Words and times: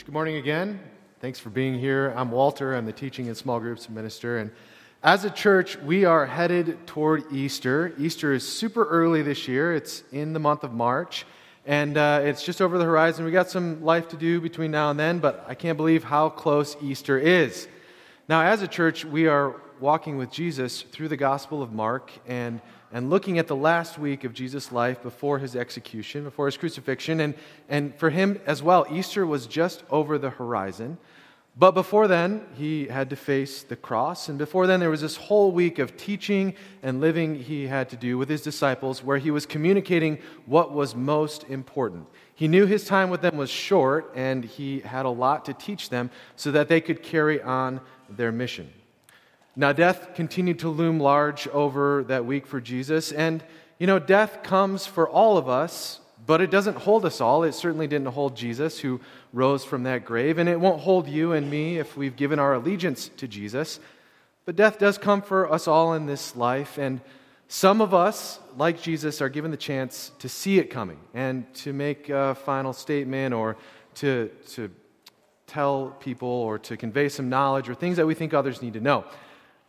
Church. 0.00 0.06
Good 0.06 0.14
morning 0.14 0.36
again. 0.36 0.80
Thanks 1.20 1.38
for 1.38 1.50
being 1.50 1.78
here. 1.78 2.14
I'm 2.16 2.30
Walter. 2.30 2.74
I'm 2.74 2.86
the 2.86 2.92
teaching 2.92 3.28
and 3.28 3.36
small 3.36 3.60
groups 3.60 3.90
minister. 3.90 4.38
And 4.38 4.50
as 5.02 5.26
a 5.26 5.30
church, 5.30 5.76
we 5.76 6.06
are 6.06 6.24
headed 6.24 6.86
toward 6.86 7.30
Easter. 7.30 7.92
Easter 7.98 8.32
is 8.32 8.48
super 8.48 8.86
early 8.86 9.20
this 9.20 9.46
year, 9.46 9.74
it's 9.74 10.02
in 10.10 10.32
the 10.32 10.38
month 10.38 10.64
of 10.64 10.72
March. 10.72 11.26
And 11.66 11.98
uh, 11.98 12.22
it's 12.22 12.42
just 12.42 12.62
over 12.62 12.78
the 12.78 12.84
horizon. 12.84 13.26
We 13.26 13.30
got 13.30 13.50
some 13.50 13.84
life 13.84 14.08
to 14.08 14.16
do 14.16 14.40
between 14.40 14.70
now 14.70 14.90
and 14.90 14.98
then, 14.98 15.18
but 15.18 15.44
I 15.46 15.54
can't 15.54 15.76
believe 15.76 16.02
how 16.02 16.30
close 16.30 16.78
Easter 16.80 17.18
is. 17.18 17.68
Now, 18.26 18.40
as 18.40 18.62
a 18.62 18.68
church, 18.68 19.04
we 19.04 19.26
are 19.26 19.60
walking 19.80 20.16
with 20.16 20.30
Jesus 20.30 20.80
through 20.80 21.08
the 21.08 21.18
Gospel 21.18 21.62
of 21.62 21.72
Mark 21.72 22.10
and 22.26 22.62
and 22.92 23.10
looking 23.10 23.38
at 23.38 23.46
the 23.46 23.56
last 23.56 23.98
week 23.98 24.24
of 24.24 24.34
Jesus' 24.34 24.72
life 24.72 25.02
before 25.02 25.38
his 25.38 25.54
execution, 25.54 26.24
before 26.24 26.46
his 26.46 26.56
crucifixion. 26.56 27.20
And, 27.20 27.34
and 27.68 27.94
for 27.94 28.10
him 28.10 28.40
as 28.46 28.62
well, 28.62 28.86
Easter 28.90 29.24
was 29.24 29.46
just 29.46 29.84
over 29.90 30.18
the 30.18 30.30
horizon. 30.30 30.98
But 31.56 31.72
before 31.72 32.08
then, 32.08 32.46
he 32.54 32.86
had 32.86 33.10
to 33.10 33.16
face 33.16 33.62
the 33.62 33.76
cross. 33.76 34.28
And 34.28 34.38
before 34.38 34.66
then, 34.66 34.80
there 34.80 34.90
was 34.90 35.02
this 35.02 35.16
whole 35.16 35.52
week 35.52 35.78
of 35.78 35.96
teaching 35.96 36.54
and 36.82 37.00
living 37.00 37.34
he 37.34 37.66
had 37.66 37.90
to 37.90 37.96
do 37.96 38.16
with 38.18 38.28
his 38.28 38.42
disciples 38.42 39.04
where 39.04 39.18
he 39.18 39.30
was 39.30 39.46
communicating 39.46 40.18
what 40.46 40.72
was 40.72 40.94
most 40.94 41.44
important. 41.44 42.06
He 42.34 42.48
knew 42.48 42.66
his 42.66 42.86
time 42.86 43.10
with 43.10 43.20
them 43.20 43.36
was 43.36 43.50
short, 43.50 44.10
and 44.14 44.44
he 44.44 44.80
had 44.80 45.04
a 45.04 45.10
lot 45.10 45.44
to 45.44 45.52
teach 45.52 45.90
them 45.90 46.10
so 46.36 46.50
that 46.52 46.68
they 46.68 46.80
could 46.80 47.02
carry 47.02 47.42
on 47.42 47.80
their 48.08 48.32
mission. 48.32 48.72
Now, 49.60 49.74
death 49.74 50.14
continued 50.14 50.60
to 50.60 50.70
loom 50.70 50.98
large 51.00 51.46
over 51.48 52.02
that 52.04 52.24
week 52.24 52.46
for 52.46 52.62
Jesus. 52.62 53.12
And, 53.12 53.44
you 53.78 53.86
know, 53.86 53.98
death 53.98 54.42
comes 54.42 54.86
for 54.86 55.06
all 55.06 55.36
of 55.36 55.50
us, 55.50 56.00
but 56.24 56.40
it 56.40 56.50
doesn't 56.50 56.78
hold 56.78 57.04
us 57.04 57.20
all. 57.20 57.44
It 57.44 57.52
certainly 57.52 57.86
didn't 57.86 58.06
hold 58.06 58.36
Jesus, 58.36 58.78
who 58.78 59.02
rose 59.34 59.62
from 59.62 59.82
that 59.82 60.06
grave. 60.06 60.38
And 60.38 60.48
it 60.48 60.58
won't 60.58 60.80
hold 60.80 61.08
you 61.08 61.32
and 61.32 61.50
me 61.50 61.76
if 61.76 61.94
we've 61.94 62.16
given 62.16 62.38
our 62.38 62.54
allegiance 62.54 63.10
to 63.18 63.28
Jesus. 63.28 63.80
But 64.46 64.56
death 64.56 64.78
does 64.78 64.96
come 64.96 65.20
for 65.20 65.52
us 65.52 65.68
all 65.68 65.92
in 65.92 66.06
this 66.06 66.34
life. 66.34 66.78
And 66.78 67.02
some 67.46 67.82
of 67.82 67.92
us, 67.92 68.40
like 68.56 68.80
Jesus, 68.80 69.20
are 69.20 69.28
given 69.28 69.50
the 69.50 69.58
chance 69.58 70.10
to 70.20 70.28
see 70.30 70.58
it 70.58 70.70
coming 70.70 71.00
and 71.12 71.52
to 71.56 71.74
make 71.74 72.08
a 72.08 72.34
final 72.34 72.72
statement 72.72 73.34
or 73.34 73.58
to, 73.96 74.30
to 74.52 74.70
tell 75.46 75.94
people 76.00 76.28
or 76.28 76.58
to 76.60 76.78
convey 76.78 77.10
some 77.10 77.28
knowledge 77.28 77.68
or 77.68 77.74
things 77.74 77.98
that 77.98 78.06
we 78.06 78.14
think 78.14 78.32
others 78.32 78.62
need 78.62 78.72
to 78.72 78.80
know. 78.80 79.04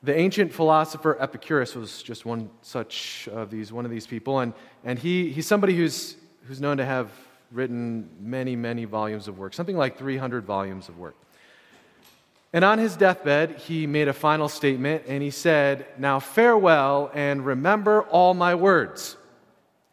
The 0.04 0.18
ancient 0.18 0.52
philosopher 0.52 1.16
Epicurus 1.20 1.76
was 1.76 2.02
just 2.02 2.26
one 2.26 2.50
such 2.64 3.30
of 3.32 3.52
these, 3.52 3.72
one 3.72 3.86
of 3.86 3.92
these 3.92 4.08
people, 4.08 4.40
and, 4.40 4.54
and 4.84 4.98
he, 4.98 5.32
he's 5.32 5.46
somebody 5.46 5.76
who's, 5.76 6.16
who's 6.48 6.60
known 6.60 6.78
to 6.78 6.86
have 6.86 7.12
written 7.52 8.10
many, 8.20 8.56
many 8.56 8.86
volumes 8.86 9.28
of 9.28 9.38
work, 9.38 9.54
something 9.54 9.78
like 9.78 10.00
300 10.00 10.44
volumes 10.44 10.90
of 10.90 10.98
work. 10.98 11.16
And 12.54 12.66
on 12.66 12.80
his 12.80 12.98
deathbed, 12.98 13.58
he 13.58 13.86
made 13.86 14.08
a 14.08 14.14
final 14.14 14.50
statement, 14.50 15.04
and 15.08 15.22
he 15.22 15.30
said, 15.30 15.86
Now 16.00 16.20
farewell, 16.20 17.12
and 17.14 17.46
remember 17.46 18.02
all 18.02 18.34
my 18.34 18.56
words, 18.56 19.16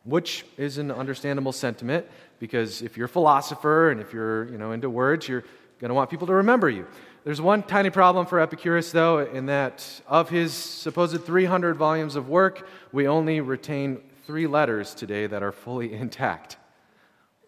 which 0.05 0.47
is 0.57 0.79
an 0.79 0.91
understandable 0.91 1.53
sentiment, 1.53 2.07
because 2.39 2.81
if 2.81 2.97
you're 2.97 3.07
a 3.07 3.11
philosopher 3.11 3.91
and 3.91 4.01
if 4.01 4.15
you're 4.15 4.49
you 4.49 4.57
know, 4.57 4.73
into 4.73 4.89
words, 4.89 5.29
you're 5.29 5.45
going 5.81 5.91
to 5.91 5.95
want 5.95 6.11
people 6.11 6.27
to 6.27 6.35
remember 6.35 6.69
you. 6.69 6.87
There's 7.25 7.41
one 7.41 7.63
tiny 7.63 7.91
problem 7.91 8.27
for 8.27 8.41
Epicurus, 8.41 8.91
though, 8.91 9.19
in 9.19 9.47
that 9.47 9.85
of 10.07 10.29
his 10.29 10.53
supposed 10.53 11.25
300 11.25 11.77
volumes 11.77 12.17
of 12.17 12.29
work, 12.29 12.69
we 12.93 13.07
only 13.07 13.41
retain 13.41 14.01
three 14.27 14.47
letters 14.47 14.95
today 14.95 15.27
that 15.27 15.43
are 15.43 15.53
fully 15.53 15.93
intact. 16.05 16.57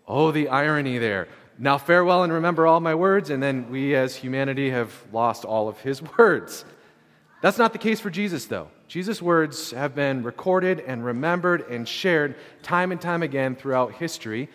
Oh, 0.06 0.30
the 0.30 0.48
irony 0.48 0.98
there. 0.98 1.28
Now, 1.58 1.76
farewell 1.76 2.24
and 2.24 2.32
remember 2.32 2.66
all 2.66 2.80
my 2.80 2.94
words, 2.94 3.30
and 3.30 3.42
then 3.42 3.70
we 3.70 3.94
as 3.94 4.16
humanity 4.16 4.70
have 4.70 4.94
lost 5.12 5.44
all 5.44 5.68
of 5.68 5.78
his 5.80 6.02
words. 6.18 6.64
That's 7.42 7.58
not 7.58 7.72
the 7.72 7.78
case 7.78 8.00
for 8.00 8.10
Jesus, 8.10 8.46
though. 8.46 8.68
Jesus' 8.86 9.22
words 9.22 9.70
have 9.70 9.94
been 9.94 10.22
recorded 10.22 10.80
and 10.80 11.04
remembered 11.04 11.62
and 11.70 11.86
shared 11.86 12.34
time 12.62 12.92
and 12.92 13.00
time 13.00 13.22
again 13.22 13.56
throughout 13.56 13.92
history, 13.94 14.48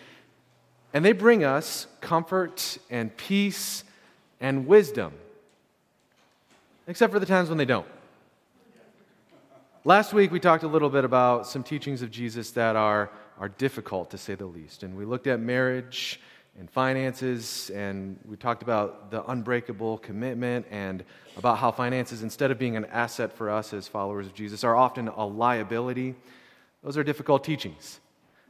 and 0.96 1.04
they 1.04 1.12
bring 1.12 1.44
us 1.44 1.86
comfort 2.00 2.78
and 2.88 3.14
peace 3.18 3.84
and 4.40 4.66
wisdom, 4.66 5.12
except 6.86 7.12
for 7.12 7.18
the 7.18 7.26
times 7.26 7.50
when 7.50 7.58
they 7.58 7.66
don't. 7.66 7.86
Last 9.84 10.14
week, 10.14 10.30
we 10.30 10.40
talked 10.40 10.62
a 10.64 10.66
little 10.66 10.88
bit 10.88 11.04
about 11.04 11.46
some 11.46 11.62
teachings 11.62 12.00
of 12.00 12.10
Jesus 12.10 12.50
that 12.52 12.76
are, 12.76 13.10
are 13.38 13.50
difficult, 13.50 14.10
to 14.12 14.16
say 14.16 14.36
the 14.36 14.46
least. 14.46 14.84
And 14.84 14.96
we 14.96 15.04
looked 15.04 15.26
at 15.26 15.38
marriage 15.38 16.18
and 16.58 16.70
finances, 16.70 17.68
and 17.74 18.18
we 18.26 18.38
talked 18.38 18.62
about 18.62 19.10
the 19.10 19.22
unbreakable 19.30 19.98
commitment 19.98 20.64
and 20.70 21.04
about 21.36 21.58
how 21.58 21.72
finances, 21.72 22.22
instead 22.22 22.50
of 22.50 22.58
being 22.58 22.74
an 22.74 22.86
asset 22.86 23.34
for 23.34 23.50
us 23.50 23.74
as 23.74 23.86
followers 23.86 24.24
of 24.28 24.32
Jesus, 24.32 24.64
are 24.64 24.74
often 24.74 25.08
a 25.08 25.26
liability. 25.26 26.14
Those 26.82 26.96
are 26.96 27.04
difficult 27.04 27.44
teachings. 27.44 28.00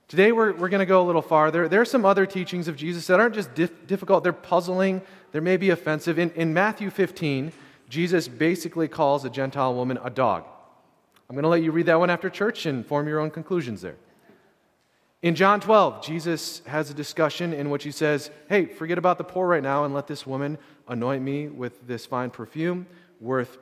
Today, 0.09 0.31
we're, 0.31 0.53
we're 0.53 0.69
going 0.69 0.81
to 0.81 0.87
go 0.87 1.03
a 1.03 1.07
little 1.07 1.23
farther. 1.23 1.69
There 1.69 1.81
are 1.81 1.87
some 1.87 2.05
other 2.05 2.27
teachings 2.27 2.69
of 2.69 2.77
Jesus 2.77 3.09
that 3.09 3.19
aren't 3.19 3.35
just 3.35 3.53
dif- 3.55 3.89
difficult, 3.89 4.23
they're 4.23 4.33
puzzling, 4.33 5.03
they 5.33 5.41
may 5.41 5.57
be 5.57 5.71
offensive. 5.71 6.17
In, 6.17 6.31
in 6.33 6.55
Matthew 6.55 6.91
15, 6.91 7.53
Jesus 7.89 8.29
basically 8.29 8.87
calls 8.87 9.25
a 9.25 9.31
Gentile 9.31 9.75
woman 9.75 9.99
a 10.05 10.11
dog. 10.11 10.45
I'm 11.29 11.35
going 11.35 11.43
to 11.43 11.49
let 11.49 11.63
you 11.63 11.73
read 11.73 11.87
that 11.87 11.99
one 11.99 12.09
after 12.09 12.31
church 12.31 12.67
and 12.67 12.87
form 12.87 13.09
your 13.09 13.19
own 13.19 13.33
conclusions 13.33 13.83
there. 13.83 13.97
In 15.23 15.35
John 15.35 15.59
12, 15.59 16.05
Jesus 16.05 16.63
has 16.67 16.89
a 16.89 16.95
discussion 16.95 17.53
in 17.53 17.69
which 17.69 17.83
he 17.83 17.91
says, 17.91 18.31
Hey, 18.49 18.67
forget 18.67 18.99
about 18.99 19.19
the 19.19 19.25
poor 19.25 19.49
right 19.49 19.63
now 19.63 19.85
and 19.85 19.93
let 19.93 20.07
this 20.07 20.25
woman 20.25 20.57
anoint 20.87 21.25
me 21.25 21.49
with 21.49 21.85
this 21.89 22.07
fine 22.07 22.31
perfume 22.31 22.87
worth, 23.21 23.59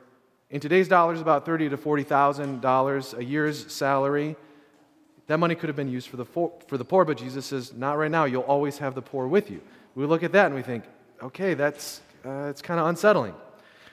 in 0.51 0.59
today's 0.59 0.87
dollars, 0.87 1.21
about 1.21 1.43
thirty 1.43 1.69
to 1.69 1.77
$40,000 1.77 3.17
a 3.17 3.23
year's 3.23 3.71
salary. 3.73 4.35
That 5.27 5.39
money 5.39 5.55
could 5.55 5.69
have 5.69 5.75
been 5.75 5.89
used 5.89 6.07
for 6.07 6.17
the, 6.17 6.25
for, 6.25 6.53
for 6.67 6.77
the 6.77 6.85
poor, 6.85 7.03
but 7.05 7.17
Jesus 7.17 7.45
says, 7.45 7.73
Not 7.73 7.97
right 7.97 8.11
now. 8.11 8.25
You'll 8.25 8.43
always 8.43 8.77
have 8.77 8.95
the 8.95 9.01
poor 9.01 9.27
with 9.27 9.49
you. 9.49 9.61
We 9.95 10.05
look 10.05 10.23
at 10.23 10.33
that 10.33 10.47
and 10.47 10.55
we 10.55 10.61
think, 10.61 10.83
okay, 11.21 11.53
that's 11.53 12.01
uh, 12.25 12.47
it's 12.49 12.61
kind 12.61 12.79
of 12.79 12.87
unsettling. 12.87 13.33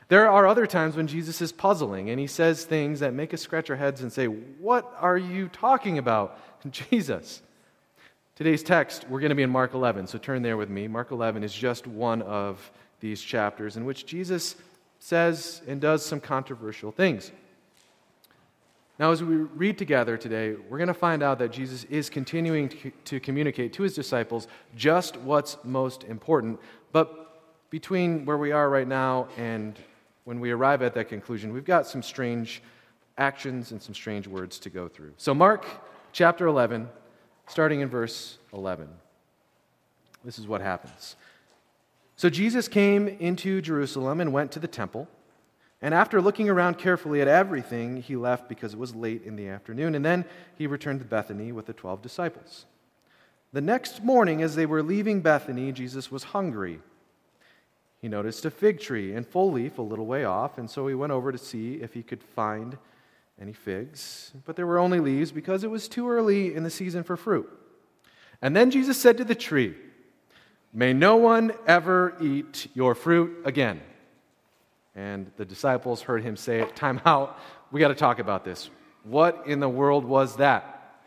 There 0.08 0.30
are 0.30 0.46
other 0.46 0.66
times 0.66 0.96
when 0.96 1.06
Jesus 1.06 1.40
is 1.40 1.52
puzzling 1.52 2.10
and 2.10 2.18
he 2.18 2.26
says 2.26 2.64
things 2.64 3.00
that 3.00 3.14
make 3.14 3.32
us 3.32 3.40
scratch 3.40 3.70
our 3.70 3.76
heads 3.76 4.02
and 4.02 4.12
say, 4.12 4.26
What 4.26 4.92
are 4.98 5.16
you 5.18 5.48
talking 5.48 5.98
about, 5.98 6.38
Jesus? 6.70 7.42
Today's 8.34 8.62
text, 8.62 9.06
we're 9.08 9.20
going 9.20 9.30
to 9.30 9.36
be 9.36 9.42
in 9.42 9.50
Mark 9.50 9.74
11, 9.74 10.06
so 10.06 10.18
turn 10.18 10.42
there 10.42 10.56
with 10.56 10.70
me. 10.70 10.88
Mark 10.88 11.10
11 11.10 11.44
is 11.44 11.52
just 11.52 11.86
one 11.86 12.22
of 12.22 12.70
these 13.00 13.20
chapters 13.20 13.76
in 13.76 13.84
which 13.84 14.06
Jesus 14.06 14.56
says 14.98 15.60
and 15.66 15.80
does 15.80 16.04
some 16.04 16.20
controversial 16.20 16.90
things. 16.90 17.30
Now, 19.02 19.10
as 19.10 19.20
we 19.20 19.34
read 19.34 19.78
together 19.78 20.16
today, 20.16 20.54
we're 20.70 20.78
going 20.78 20.86
to 20.86 20.94
find 20.94 21.24
out 21.24 21.40
that 21.40 21.50
Jesus 21.50 21.82
is 21.90 22.08
continuing 22.08 22.70
to, 23.04 23.18
communicate 23.18 23.72
to 23.72 23.82
his 23.82 23.96
disciples 23.96 24.46
just 24.76 25.16
what's 25.16 25.56
most 25.64 26.04
important. 26.04 26.60
But 26.92 27.68
between 27.68 28.24
where 28.24 28.38
we 28.38 28.52
are 28.52 28.70
right 28.70 28.86
now 28.86 29.26
and 29.36 29.76
when 30.22 30.38
we 30.38 30.52
arrive 30.52 30.82
at 30.82 30.94
that 30.94 31.08
conclusion, 31.08 31.52
we've 31.52 31.64
got 31.64 31.84
some 31.84 32.00
strange 32.00 32.62
actions 33.18 33.72
and 33.72 33.82
some 33.82 33.92
strange 33.92 34.28
words 34.28 34.60
to 34.60 34.70
go 34.70 34.86
through. 34.86 35.14
So, 35.16 35.34
Mark 35.34 35.66
chapter 36.12 36.46
11, 36.46 36.88
starting 37.48 37.80
in 37.80 37.88
verse 37.88 38.38
11. 38.52 38.88
This 40.24 40.38
is 40.38 40.46
what 40.46 40.60
happens. 40.60 41.16
So, 42.14 42.30
Jesus 42.30 42.68
came 42.68 43.08
into 43.08 43.60
Jerusalem 43.62 44.20
and 44.20 44.32
went 44.32 44.52
to 44.52 44.60
the 44.60 44.68
temple. 44.68 45.08
And 45.82 45.92
after 45.92 46.22
looking 46.22 46.48
around 46.48 46.78
carefully 46.78 47.20
at 47.20 47.28
everything, 47.28 48.00
he 48.00 48.14
left 48.14 48.48
because 48.48 48.72
it 48.72 48.78
was 48.78 48.94
late 48.94 49.24
in 49.24 49.34
the 49.34 49.48
afternoon. 49.48 49.96
And 49.96 50.04
then 50.04 50.24
he 50.56 50.68
returned 50.68 51.00
to 51.00 51.04
Bethany 51.04 51.50
with 51.50 51.66
the 51.66 51.72
12 51.72 52.00
disciples. 52.00 52.66
The 53.52 53.60
next 53.60 54.02
morning, 54.02 54.42
as 54.42 54.54
they 54.54 54.64
were 54.64 54.82
leaving 54.82 55.20
Bethany, 55.20 55.72
Jesus 55.72 56.10
was 56.10 56.22
hungry. 56.22 56.78
He 58.00 58.08
noticed 58.08 58.44
a 58.44 58.50
fig 58.50 58.80
tree 58.80 59.12
in 59.12 59.24
full 59.24 59.50
leaf 59.52 59.78
a 59.78 59.82
little 59.82 60.06
way 60.06 60.24
off, 60.24 60.56
and 60.56 60.70
so 60.70 60.86
he 60.86 60.94
went 60.94 61.12
over 61.12 61.32
to 61.32 61.38
see 61.38 61.74
if 61.74 61.94
he 61.94 62.02
could 62.02 62.22
find 62.22 62.78
any 63.40 63.52
figs. 63.52 64.32
But 64.44 64.56
there 64.56 64.66
were 64.66 64.78
only 64.78 65.00
leaves 65.00 65.32
because 65.32 65.64
it 65.64 65.70
was 65.70 65.88
too 65.88 66.08
early 66.08 66.54
in 66.54 66.62
the 66.62 66.70
season 66.70 67.02
for 67.02 67.16
fruit. 67.16 67.50
And 68.40 68.56
then 68.56 68.70
Jesus 68.70 68.98
said 68.98 69.18
to 69.18 69.24
the 69.24 69.34
tree, 69.34 69.74
May 70.72 70.92
no 70.92 71.16
one 71.16 71.52
ever 71.66 72.16
eat 72.20 72.68
your 72.72 72.94
fruit 72.94 73.42
again. 73.44 73.80
And 74.94 75.30
the 75.36 75.44
disciples 75.44 76.02
heard 76.02 76.22
him 76.22 76.36
say 76.36 76.66
time 76.74 77.00
out. 77.06 77.38
We 77.70 77.80
got 77.80 77.88
to 77.88 77.94
talk 77.94 78.18
about 78.18 78.44
this. 78.44 78.70
What 79.04 79.44
in 79.46 79.60
the 79.60 79.68
world 79.68 80.04
was 80.04 80.36
that? 80.36 81.02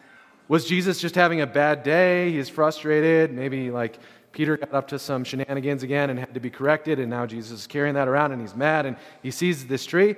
Was 0.48 0.66
Jesus 0.66 1.00
just 1.00 1.16
having 1.16 1.42
a 1.42 1.48
bad 1.48 1.84
day? 1.84 2.32
He's 2.32 2.50
frustrated. 2.50 3.32
Maybe 3.32 3.72
like 3.72 3.98
Peter 4.32 4.58
got 4.58 4.74
up 4.74 4.88
to 4.90 5.00
some 5.00 5.24
shenanigans 5.24 5.82
again 5.82 6.10
and 6.10 6.20
had 6.20 6.34
to 6.34 6.40
be 6.40 6.50
corrected, 6.50 7.00
and 7.00 7.10
now 7.10 7.26
Jesus 7.26 7.62
is 7.62 7.68
carrying 7.68 7.96
that 7.96 8.08
around 8.08 8.32
and 8.32 8.42
he's 8.42 8.56
mad 8.56 8.86
and 8.86 8.98
he 9.24 9.32
sees 9.32 9.66
this 9.66 9.86
tree. 9.86 10.16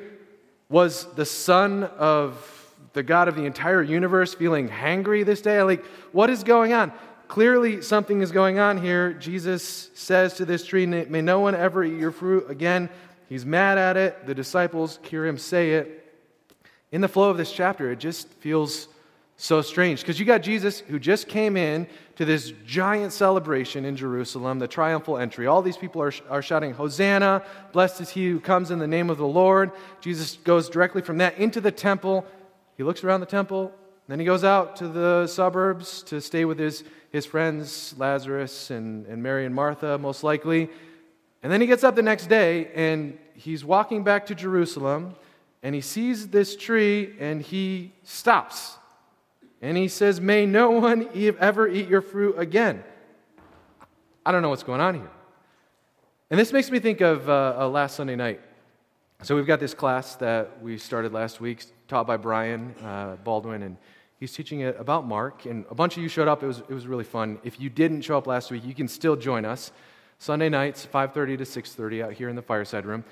Was 0.70 1.06
the 1.14 1.26
Son 1.26 1.84
of 1.84 2.76
the 2.94 3.04
God 3.04 3.28
of 3.28 3.36
the 3.36 3.46
entire 3.46 3.84
universe 3.84 4.34
feeling 4.34 4.68
hangry 4.68 5.24
this 5.24 5.42
day? 5.42 5.62
Like, 5.62 5.86
what 6.12 6.30
is 6.30 6.44
going 6.44 6.74
on? 6.74 6.92
Clearly, 7.28 7.82
something 7.82 8.22
is 8.22 8.32
going 8.32 8.58
on 8.58 8.82
here. 8.82 9.14
Jesus 9.14 9.92
says 9.94 10.34
to 10.36 10.46
this 10.46 10.66
tree, 10.66 10.86
May 10.86 11.22
no 11.22 11.40
one 11.40 11.56
ever 11.56 11.84
eat 11.84 12.00
your 12.00 12.12
fruit 12.12 12.50
again. 12.50 12.90
He's 13.30 13.46
mad 13.46 13.78
at 13.78 13.98
it. 13.98 14.26
The 14.26 14.36
disciples 14.36 15.00
hear 15.04 15.26
him 15.26 15.38
say 15.38 15.74
it. 15.74 16.04
In 16.92 17.02
the 17.02 17.08
flow 17.08 17.30
of 17.30 17.38
this 17.38 17.52
chapter, 17.52 17.92
it 17.92 18.00
just 18.00 18.30
feels 18.30 18.88
so 19.36 19.62
strange 19.62 20.02
because 20.02 20.20
you 20.20 20.26
got 20.26 20.42
Jesus 20.42 20.80
who 20.80 20.98
just 20.98 21.28
came 21.28 21.56
in 21.56 21.88
to 22.16 22.26
this 22.26 22.52
giant 22.66 23.14
celebration 23.14 23.86
in 23.86 23.96
Jerusalem, 23.96 24.58
the 24.58 24.68
triumphal 24.68 25.18
entry. 25.18 25.46
All 25.46 25.62
these 25.62 25.78
people 25.78 26.02
are, 26.02 26.14
are 26.30 26.42
shouting, 26.42 26.74
Hosanna, 26.74 27.44
blessed 27.72 28.02
is 28.02 28.10
he 28.10 28.30
who 28.30 28.40
comes 28.40 28.72
in 28.72 28.80
the 28.80 28.88
name 28.88 29.12
of 29.12 29.18
the 29.18 29.28
Lord. 29.28 29.72
Jesus 30.02 30.38
goes 30.44 30.70
directly 30.70 31.04
from 31.04 31.20
that 31.20 31.38
into 31.38 31.62
the 31.62 31.72
temple. 31.72 32.26
He 32.78 32.84
looks 32.84 33.04
around 33.04 33.20
the 33.20 33.28
temple, 33.28 33.72
then 34.08 34.20
he 34.20 34.26
goes 34.26 34.44
out 34.44 34.78
to 34.78 34.88
the 34.88 35.28
suburbs 35.28 36.02
to 36.04 36.22
stay 36.22 36.46
with 36.46 36.58
his, 36.58 36.84
his 37.12 37.26
friends, 37.26 37.94
Lazarus 37.98 38.72
and, 38.72 39.06
and 39.06 39.22
Mary 39.22 39.46
and 39.46 39.54
Martha, 39.54 39.98
most 39.98 40.24
likely. 40.24 40.70
And 41.48 41.54
then 41.54 41.62
he 41.62 41.68
gets 41.68 41.86
up 41.86 41.96
the 41.96 42.02
next 42.02 42.28
day 42.28 42.70
and 42.76 43.18
he's 43.34 43.64
walking 43.64 44.04
back 44.04 44.26
to 44.26 44.36
Jerusalem 44.36 45.16
and 45.64 45.74
he 45.74 45.80
sees 45.80 46.28
this 46.28 46.58
tree 46.58 47.16
and 47.22 47.42
he 47.42 47.94
stops. 48.04 48.76
And 49.62 49.78
he 49.78 49.88
says, 49.88 50.20
May 50.20 50.46
no 50.46 50.72
one 50.72 51.08
ever 51.40 51.66
eat 51.70 51.88
your 51.88 52.02
fruit 52.02 52.36
again. 52.38 52.84
I 54.26 54.34
don't 54.34 54.42
know 54.42 54.50
what's 54.50 54.64
going 54.64 54.82
on 54.82 54.96
here. 54.96 55.10
And 56.30 56.38
this 56.38 56.52
makes 56.52 56.70
me 56.70 56.80
think 56.80 57.00
of 57.00 57.30
uh, 57.30 57.56
uh, 57.60 57.70
last 57.70 57.96
Sunday 57.96 58.18
night. 58.18 58.42
So 59.24 59.34
we've 59.34 59.48
got 59.48 59.62
this 59.62 59.74
class 59.74 60.18
that 60.18 60.62
we 60.62 60.78
started 60.78 61.14
last 61.14 61.40
week, 61.40 61.64
taught 61.88 62.08
by 62.08 62.18
Brian 62.18 62.76
uh, 62.84 63.16
Baldwin, 63.24 63.64
and 63.64 63.78
he's 64.20 64.34
teaching 64.34 64.60
it 64.60 64.76
about 64.78 65.08
Mark. 65.08 65.46
And 65.46 65.64
a 65.70 65.76
bunch 65.76 65.96
of 65.96 66.04
you 66.04 66.10
showed 66.10 66.28
up. 66.28 66.44
It 66.44 66.48
was, 66.48 66.60
it 66.60 66.74
was 66.74 66.88
really 66.88 67.06
fun. 67.06 67.40
If 67.46 67.58
you 67.58 67.70
didn't 67.70 68.02
show 68.02 68.18
up 68.18 68.28
last 68.28 68.52
week, 68.52 68.66
you 68.66 68.76
can 68.76 68.90
still 68.90 69.16
join 69.16 69.46
us. 69.46 69.72
Sunday 70.20 70.50
nights, 70.50 70.88
5.30 70.92 71.38
to 71.38 71.44
6.30 71.44 72.04
out 72.04 72.14
here 72.14 72.28
in 72.28 72.36
the 72.36 72.42
fireside 72.42 72.86
room. 72.86 73.04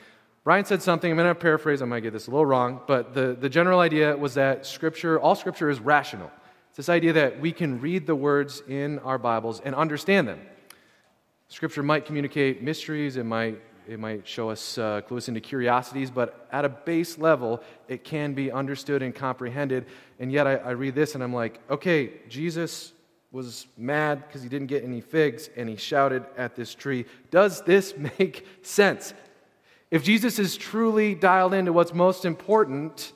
Brian 0.43 0.65
said 0.65 0.81
something, 0.81 1.09
I'm 1.09 1.17
going 1.17 1.27
to 1.27 1.35
paraphrase, 1.35 1.81
I 1.81 1.85
might 1.85 2.01
get 2.01 2.13
this 2.13 2.27
a 2.27 2.31
little 2.31 2.45
wrong, 2.45 2.81
but 2.87 3.13
the, 3.13 3.35
the 3.39 3.49
general 3.49 3.79
idea 3.79 4.15
was 4.15 4.35
that 4.35 4.65
Scripture, 4.65 5.19
all 5.19 5.35
Scripture 5.35 5.69
is 5.69 5.79
rational. 5.79 6.31
It's 6.69 6.77
this 6.77 6.89
idea 6.89 7.13
that 7.13 7.39
we 7.39 7.51
can 7.51 7.79
read 7.79 8.05
the 8.05 8.15
words 8.15 8.61
in 8.67 8.99
our 8.99 9.17
Bibles 9.17 9.59
and 9.61 9.73
understand 9.73 10.27
them. 10.27 10.39
Scripture 11.47 11.83
might 11.83 12.05
communicate 12.05 12.61
mysteries, 12.61 13.17
it 13.17 13.23
might, 13.23 13.61
it 13.87 13.99
might 13.99 14.27
show 14.27 14.49
us, 14.49 14.77
uh, 14.77 15.01
clue 15.01 15.17
us 15.17 15.27
into 15.27 15.41
curiosities, 15.41 16.09
but 16.09 16.47
at 16.51 16.65
a 16.65 16.69
base 16.69 17.17
level, 17.17 17.61
it 17.87 18.03
can 18.03 18.33
be 18.33 18.51
understood 18.51 19.03
and 19.03 19.13
comprehended. 19.13 19.85
And 20.19 20.31
yet, 20.31 20.47
I, 20.47 20.55
I 20.55 20.71
read 20.71 20.95
this 20.95 21.13
and 21.13 21.23
I'm 21.23 21.33
like, 21.33 21.59
okay, 21.69 22.13
Jesus 22.29 22.93
was 23.35 23.67
mad 23.77 24.25
because 24.25 24.41
he 24.41 24.47
didn't 24.47 24.67
get 24.67 24.85
any 24.85 25.01
figs 25.01 25.49
and 25.57 25.67
he 25.67 25.75
shouted 25.75 26.23
at 26.37 26.55
this 26.55 26.73
tree. 26.73 27.05
Does 27.31 27.61
this 27.63 27.93
make 28.17 28.47
sense? 28.61 29.13
If 29.91 30.03
Jesus 30.03 30.39
is 30.39 30.55
truly 30.55 31.13
dialed 31.13 31.53
into 31.53 31.73
what's 31.73 31.93
most 31.93 32.23
important, 32.23 33.11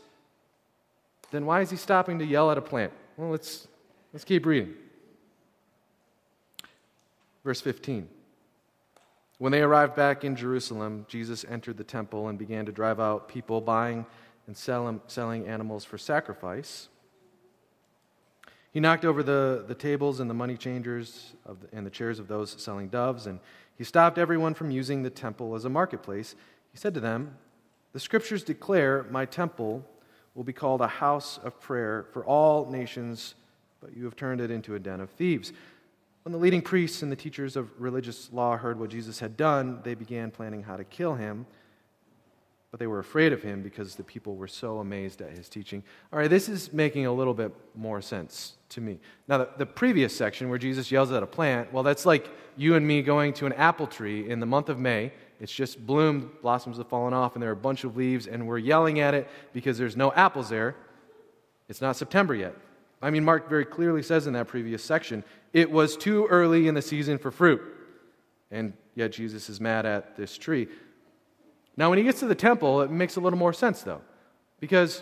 then 1.32 1.46
why 1.46 1.62
is 1.62 1.70
he 1.70 1.78
stopping 1.78 2.20
to 2.20 2.26
yell 2.26 2.52
at 2.52 2.58
a 2.58 2.62
plant? 2.62 2.92
Well, 3.16 3.30
let's, 3.30 3.70
let's 4.12 4.26
keep 4.26 4.46
reading. 4.46 4.74
Verse 7.46 7.62
15. 7.62 8.10
When 9.38 9.54
they 9.54 9.62
arrived 9.62 9.96
back 9.96 10.26
in 10.26 10.36
Jerusalem, 10.36 11.06
Jesus 11.08 11.46
entered 11.48 11.78
the 11.78 11.86
temple 11.86 12.28
and 12.28 12.38
began 12.38 12.66
to 12.66 12.74
drive 12.74 13.00
out 13.00 13.30
people 13.30 13.62
buying 13.62 14.06
and 14.48 14.58
sell, 14.58 15.02
selling 15.08 15.48
animals 15.48 15.86
for 15.86 15.98
sacrifice. 15.98 16.90
He 18.72 18.80
knocked 18.80 19.06
over 19.06 19.24
the, 19.24 19.66
the 19.68 19.76
tables 19.76 20.20
and 20.20 20.30
the 20.30 20.36
money 20.36 20.56
changers 20.56 21.34
the, 21.46 21.68
and 21.72 21.86
the 21.86 21.90
chairs 21.90 22.20
of 22.20 22.28
those 22.28 22.62
selling 22.62 22.90
doves, 22.90 23.26
and 23.26 23.40
he 23.78 23.84
stopped 23.84 24.18
everyone 24.18 24.54
from 24.54 24.72
using 24.72 25.04
the 25.04 25.10
temple 25.10 25.56
as 25.56 25.66
a 25.66 25.70
marketplace. 25.70 26.36
He 26.72 26.78
said 26.78 26.94
to 26.94 27.00
them, 27.00 27.38
The 27.94 28.00
scriptures 28.00 28.44
declare 28.44 29.06
my 29.10 29.26
temple 29.26 29.84
will 30.36 30.44
be 30.44 30.54
called 30.54 30.82
a 30.82 30.88
house 30.88 31.40
of 31.44 31.60
prayer 31.60 32.06
for 32.12 32.24
all 32.26 32.70
nations, 32.70 33.36
but 33.82 33.96
you 33.96 34.06
have 34.06 34.16
turned 34.16 34.42
it 34.42 34.52
into 34.52 34.76
a 34.76 34.80
den 34.80 35.00
of 35.00 35.10
thieves. 35.12 35.52
When 36.24 36.34
the 36.34 36.38
leading 36.38 36.62
priests 36.62 37.02
and 37.02 37.12
the 37.12 37.16
teachers 37.16 37.56
of 37.56 37.70
religious 37.80 38.32
law 38.32 38.58
heard 38.58 38.80
what 38.80 38.90
Jesus 38.90 39.20
had 39.20 39.36
done, 39.36 39.80
they 39.84 39.96
began 39.96 40.30
planning 40.30 40.62
how 40.62 40.76
to 40.76 40.84
kill 40.84 41.16
him. 41.16 41.46
But 42.72 42.80
they 42.80 42.88
were 42.88 43.00
afraid 43.00 43.34
of 43.34 43.42
him 43.42 43.64
because 43.64 43.96
the 43.96 44.04
people 44.04 44.36
were 44.36 44.48
so 44.48 44.78
amazed 44.78 45.22
at 45.22 45.32
his 45.32 45.50
teaching. 45.50 45.84
All 46.14 46.20
right, 46.20 46.30
this 46.30 46.48
is 46.48 46.72
making 46.72 47.08
a 47.08 47.12
little 47.12 47.34
bit 47.34 47.52
more 47.76 48.02
sense 48.02 48.58
to 48.70 48.82
me. 48.82 49.00
Now, 49.28 49.40
the, 49.40 49.50
the 49.58 49.66
previous 49.66 50.16
section 50.16 50.50
where 50.50 50.60
Jesus 50.60 50.92
yells 50.92 51.12
at 51.12 51.24
a 51.24 51.28
plant, 51.28 51.74
well, 51.74 51.82
that's 51.82 52.06
like 52.06 52.30
you 52.58 52.76
and 52.76 52.88
me 52.88 53.02
going 53.02 53.34
to 53.34 53.48
an 53.48 53.54
apple 53.54 53.88
tree 53.88 54.30
in 54.30 54.40
the 54.40 54.46
month 54.46 54.70
of 54.70 54.78
May 54.78 55.12
it's 55.40 55.54
just 55.54 55.86
bloomed, 55.86 56.30
blossoms 56.42 56.78
have 56.78 56.88
fallen 56.88 57.14
off, 57.14 57.36
and 57.36 57.42
there 57.42 57.50
are 57.50 57.54
a 57.54 57.56
bunch 57.56 57.86
of 57.86 57.96
leaves, 57.96 58.28
and 58.28 58.46
we're 58.46 58.58
yelling 58.58 59.00
at 59.00 59.14
it 59.14 59.30
because 59.54 59.78
there's 59.78 59.96
no 59.96 60.12
apples 60.12 60.50
there. 60.50 60.76
It's 61.70 61.82
not 61.82 61.96
September 61.96 62.36
yet. 62.36 62.56
I 63.02 63.10
mean, 63.10 63.24
Mark 63.24 63.48
very 63.48 63.64
clearly 63.64 64.04
says 64.04 64.28
in 64.28 64.34
that 64.34 64.48
previous 64.48 64.84
section, 64.84 65.24
it 65.54 65.72
was 65.72 65.96
too 65.96 66.28
early 66.28 66.68
in 66.68 66.76
the 66.76 66.82
season 66.82 67.18
for 67.18 67.32
fruit. 67.32 67.62
And 68.52 68.74
yet 68.96 69.12
Jesus 69.12 69.50
is 69.50 69.62
mad 69.62 69.86
at 69.86 70.18
this 70.18 70.38
tree. 70.38 70.68
Now, 71.80 71.88
when 71.90 71.98
he 71.98 72.04
gets 72.04 72.20
to 72.20 72.28
the 72.28 72.36
temple, 72.36 72.82
it 72.82 72.92
makes 72.92 73.16
a 73.16 73.22
little 73.22 73.40
more 73.40 73.54
sense, 73.54 73.84
though, 73.84 74.02
because 74.60 75.02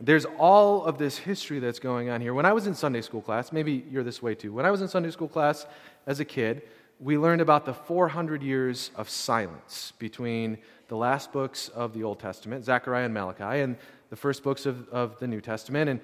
there's 0.00 0.26
all 0.38 0.84
of 0.84 0.96
this 0.96 1.18
history 1.18 1.58
that's 1.58 1.80
going 1.80 2.08
on 2.08 2.20
here. 2.20 2.34
When 2.34 2.46
I 2.46 2.52
was 2.52 2.68
in 2.68 2.74
Sunday 2.76 3.00
school 3.00 3.20
class, 3.20 3.50
maybe 3.50 3.84
you're 3.90 4.04
this 4.04 4.22
way 4.22 4.36
too. 4.36 4.52
When 4.52 4.64
I 4.64 4.70
was 4.70 4.80
in 4.80 4.86
Sunday 4.86 5.10
school 5.10 5.26
class 5.26 5.66
as 6.06 6.20
a 6.20 6.24
kid, 6.24 6.62
we 7.00 7.18
learned 7.18 7.40
about 7.40 7.66
the 7.66 7.74
400 7.74 8.44
years 8.44 8.92
of 8.94 9.08
silence 9.10 9.92
between 9.98 10.58
the 10.86 10.96
last 10.96 11.32
books 11.32 11.68
of 11.70 11.94
the 11.94 12.04
Old 12.04 12.20
Testament, 12.20 12.64
Zechariah 12.64 13.06
and 13.06 13.12
Malachi, 13.12 13.60
and 13.60 13.74
the 14.10 14.16
first 14.16 14.44
books 14.44 14.66
of, 14.66 14.88
of 14.90 15.18
the 15.18 15.26
New 15.26 15.40
Testament. 15.40 15.90
And, 15.90 15.98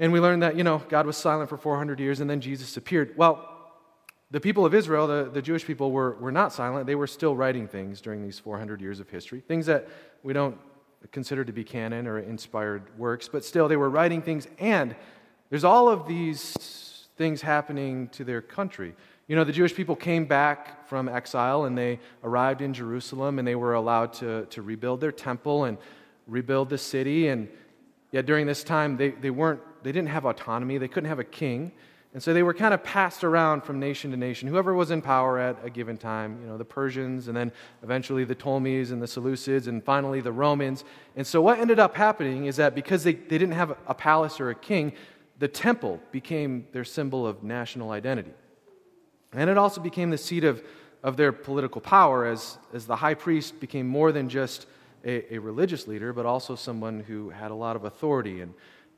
and 0.00 0.12
we 0.12 0.18
learned 0.18 0.42
that, 0.42 0.56
you 0.56 0.64
know, 0.64 0.82
God 0.88 1.06
was 1.06 1.16
silent 1.16 1.48
for 1.48 1.56
400 1.56 2.00
years 2.00 2.18
and 2.18 2.28
then 2.28 2.40
Jesus 2.40 2.76
appeared. 2.76 3.16
Well, 3.16 3.51
the 4.32 4.40
people 4.40 4.64
of 4.64 4.74
Israel, 4.74 5.06
the, 5.06 5.30
the 5.32 5.42
Jewish 5.42 5.64
people, 5.64 5.92
were, 5.92 6.14
were 6.14 6.32
not 6.32 6.52
silent. 6.54 6.86
They 6.86 6.94
were 6.94 7.06
still 7.06 7.36
writing 7.36 7.68
things 7.68 8.00
during 8.00 8.22
these 8.22 8.38
400 8.38 8.80
years 8.80 8.98
of 8.98 9.08
history, 9.10 9.40
things 9.40 9.66
that 9.66 9.88
we 10.22 10.32
don't 10.32 10.58
consider 11.10 11.44
to 11.44 11.52
be 11.52 11.64
canon 11.64 12.06
or 12.06 12.18
inspired 12.18 12.82
works, 12.98 13.28
but 13.28 13.44
still 13.44 13.68
they 13.68 13.76
were 13.76 13.90
writing 13.90 14.22
things. 14.22 14.48
And 14.58 14.96
there's 15.50 15.64
all 15.64 15.88
of 15.88 16.08
these 16.08 17.08
things 17.16 17.42
happening 17.42 18.08
to 18.08 18.24
their 18.24 18.40
country. 18.40 18.94
You 19.28 19.36
know, 19.36 19.44
the 19.44 19.52
Jewish 19.52 19.74
people 19.74 19.96
came 19.96 20.24
back 20.24 20.88
from 20.88 21.10
exile 21.10 21.64
and 21.64 21.76
they 21.76 22.00
arrived 22.24 22.62
in 22.62 22.72
Jerusalem 22.72 23.38
and 23.38 23.46
they 23.46 23.54
were 23.54 23.74
allowed 23.74 24.14
to, 24.14 24.46
to 24.46 24.62
rebuild 24.62 25.02
their 25.02 25.12
temple 25.12 25.64
and 25.64 25.76
rebuild 26.26 26.70
the 26.70 26.78
city. 26.78 27.28
And 27.28 27.48
yet 28.12 28.24
during 28.24 28.46
this 28.46 28.64
time, 28.64 28.96
they, 28.96 29.10
they, 29.10 29.30
weren't, 29.30 29.60
they 29.82 29.92
didn't 29.92 30.08
have 30.08 30.24
autonomy, 30.24 30.78
they 30.78 30.88
couldn't 30.88 31.08
have 31.08 31.18
a 31.18 31.24
king. 31.24 31.72
And 32.14 32.22
so 32.22 32.34
they 32.34 32.42
were 32.42 32.52
kind 32.52 32.74
of 32.74 32.84
passed 32.84 33.24
around 33.24 33.62
from 33.62 33.80
nation 33.80 34.10
to 34.10 34.18
nation, 34.18 34.46
whoever 34.46 34.74
was 34.74 34.90
in 34.90 35.00
power 35.00 35.38
at 35.38 35.56
a 35.64 35.70
given 35.70 35.96
time, 35.96 36.38
you 36.42 36.46
know, 36.46 36.58
the 36.58 36.64
Persians, 36.64 37.28
and 37.28 37.36
then 37.36 37.50
eventually 37.82 38.24
the 38.24 38.34
Ptolemies 38.34 38.90
and 38.90 39.00
the 39.00 39.06
Seleucids, 39.06 39.66
and 39.66 39.82
finally 39.82 40.20
the 40.20 40.32
Romans. 40.32 40.84
And 41.16 41.26
so 41.26 41.40
what 41.40 41.58
ended 41.58 41.78
up 41.78 41.96
happening 41.96 42.44
is 42.44 42.56
that 42.56 42.74
because 42.74 43.02
they, 43.02 43.14
they 43.14 43.38
didn't 43.38 43.52
have 43.52 43.78
a 43.86 43.94
palace 43.94 44.40
or 44.40 44.50
a 44.50 44.54
king, 44.54 44.92
the 45.38 45.48
temple 45.48 46.00
became 46.10 46.66
their 46.72 46.84
symbol 46.84 47.26
of 47.26 47.42
national 47.42 47.92
identity. 47.92 48.34
And 49.32 49.48
it 49.48 49.56
also 49.56 49.80
became 49.80 50.10
the 50.10 50.18
seat 50.18 50.44
of, 50.44 50.62
of 51.02 51.16
their 51.16 51.32
political 51.32 51.80
power 51.80 52.26
as, 52.26 52.58
as 52.74 52.86
the 52.86 52.96
high 52.96 53.14
priest 53.14 53.58
became 53.58 53.86
more 53.86 54.12
than 54.12 54.28
just 54.28 54.66
a, 55.02 55.34
a 55.34 55.38
religious 55.38 55.88
leader, 55.88 56.12
but 56.12 56.26
also 56.26 56.56
someone 56.56 57.00
who 57.00 57.30
had 57.30 57.50
a 57.50 57.54
lot 57.54 57.74
of 57.74 57.84
authority 57.84 58.42
and, 58.42 58.52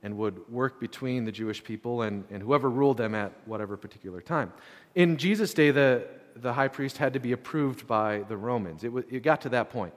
and 0.04 0.16
would 0.16 0.49
work 0.49 0.78
between 0.78 1.25
the 1.25 1.32
Jewish 1.32 1.64
people 1.64 2.02
and, 2.02 2.25
and 2.30 2.40
whoever 2.40 2.70
ruled 2.70 2.99
them 2.99 3.16
at 3.16 3.32
whatever 3.46 3.76
particular 3.76 4.20
time. 4.20 4.52
In 4.94 5.16
Jesus' 5.16 5.52
day, 5.52 5.73
the, 5.73 6.06
the 6.37 6.52
high 6.52 6.68
priest 6.68 6.99
had 6.99 7.14
to 7.14 7.18
be 7.18 7.32
approved 7.32 7.88
by 7.88 8.18
the 8.28 8.37
Romans. 8.37 8.84
It, 8.84 8.88
w- 8.88 9.06
it 9.11 9.25
got 9.25 9.40
to 9.40 9.49
that 9.49 9.70
point. 9.70 9.94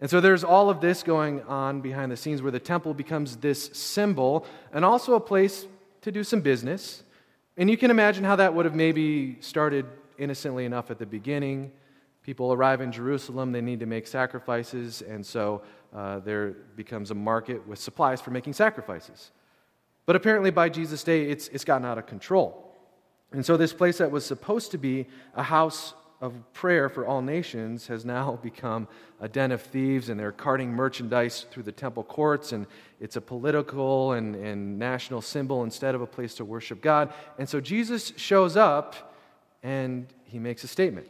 And 0.00 0.08
so 0.08 0.20
there's 0.20 0.44
all 0.44 0.70
of 0.70 0.80
this 0.80 1.02
going 1.02 1.42
on 1.42 1.80
behind 1.80 2.12
the 2.12 2.16
scenes 2.16 2.40
where 2.40 2.52
the 2.52 2.60
temple 2.60 2.94
becomes 2.94 3.36
this 3.38 3.70
symbol 3.72 4.46
and 4.72 4.84
also 4.84 5.14
a 5.14 5.20
place 5.20 5.66
to 6.02 6.12
do 6.12 6.22
some 6.22 6.40
business 6.40 7.02
and 7.60 7.68
you 7.68 7.76
can 7.76 7.90
imagine 7.90 8.24
how 8.24 8.36
that 8.36 8.54
would 8.54 8.64
have 8.64 8.74
maybe 8.74 9.36
started 9.40 9.84
innocently 10.16 10.64
enough 10.64 10.90
at 10.90 10.98
the 10.98 11.04
beginning. 11.04 11.72
People 12.22 12.54
arrive 12.54 12.80
in 12.80 12.90
Jerusalem, 12.90 13.52
they 13.52 13.60
need 13.60 13.80
to 13.80 13.86
make 13.86 14.06
sacrifices, 14.06 15.02
and 15.02 15.24
so 15.24 15.60
uh, 15.94 16.20
there 16.20 16.50
becomes 16.76 17.10
a 17.10 17.14
market 17.14 17.66
with 17.66 17.78
supplies 17.78 18.20
for 18.20 18.30
making 18.30 18.52
sacrifices. 18.52 19.32
But 20.06 20.16
apparently, 20.16 20.50
by 20.50 20.68
Jesus' 20.68 21.04
day, 21.04 21.24
it's, 21.30 21.48
it's 21.48 21.64
gotten 21.64 21.86
out 21.86 21.98
of 21.98 22.06
control. 22.06 22.74
And 23.32 23.44
so, 23.44 23.56
this 23.56 23.72
place 23.72 23.98
that 23.98 24.10
was 24.10 24.24
supposed 24.24 24.70
to 24.72 24.78
be 24.78 25.06
a 25.34 25.42
house 25.42 25.94
of 26.20 26.34
prayer 26.52 26.88
for 26.88 27.06
all 27.06 27.22
nations 27.22 27.86
has 27.86 28.04
now 28.04 28.36
become 28.42 28.86
a 29.20 29.28
den 29.28 29.52
of 29.52 29.62
thieves, 29.62 30.08
and 30.08 30.18
they're 30.18 30.32
carting 30.32 30.70
merchandise 30.70 31.46
through 31.50 31.62
the 31.62 31.72
temple 31.72 32.04
courts, 32.04 32.52
and 32.52 32.66
it's 33.00 33.16
a 33.16 33.20
political 33.20 34.12
and, 34.12 34.34
and 34.36 34.78
national 34.78 35.22
symbol 35.22 35.64
instead 35.64 35.94
of 35.94 36.02
a 36.02 36.06
place 36.06 36.34
to 36.34 36.44
worship 36.44 36.80
God. 36.80 37.12
And 37.38 37.48
so 37.48 37.60
Jesus 37.60 38.12
shows 38.16 38.56
up 38.56 39.14
and 39.62 40.06
he 40.24 40.38
makes 40.38 40.64
a 40.64 40.68
statement. 40.68 41.08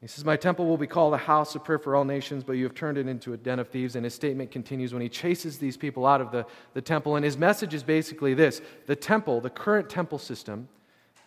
He 0.00 0.06
says, 0.06 0.24
My 0.24 0.36
temple 0.36 0.66
will 0.66 0.78
be 0.78 0.86
called 0.86 1.12
a 1.12 1.18
house 1.18 1.54
of 1.54 1.62
prayer 1.62 1.78
for 1.78 1.94
all 1.94 2.04
nations, 2.04 2.42
but 2.42 2.54
you 2.54 2.64
have 2.64 2.74
turned 2.74 2.96
it 2.96 3.06
into 3.06 3.34
a 3.34 3.36
den 3.36 3.58
of 3.58 3.68
thieves. 3.68 3.96
And 3.96 4.04
his 4.04 4.14
statement 4.14 4.50
continues 4.50 4.92
when 4.92 5.02
he 5.02 5.08
chases 5.08 5.58
these 5.58 5.76
people 5.76 6.06
out 6.06 6.20
of 6.20 6.32
the, 6.32 6.46
the 6.72 6.80
temple. 6.80 7.16
And 7.16 7.24
his 7.24 7.36
message 7.36 7.74
is 7.74 7.82
basically 7.82 8.32
this 8.32 8.62
the 8.86 8.96
temple, 8.96 9.40
the 9.40 9.50
current 9.50 9.90
temple 9.90 10.18
system, 10.18 10.68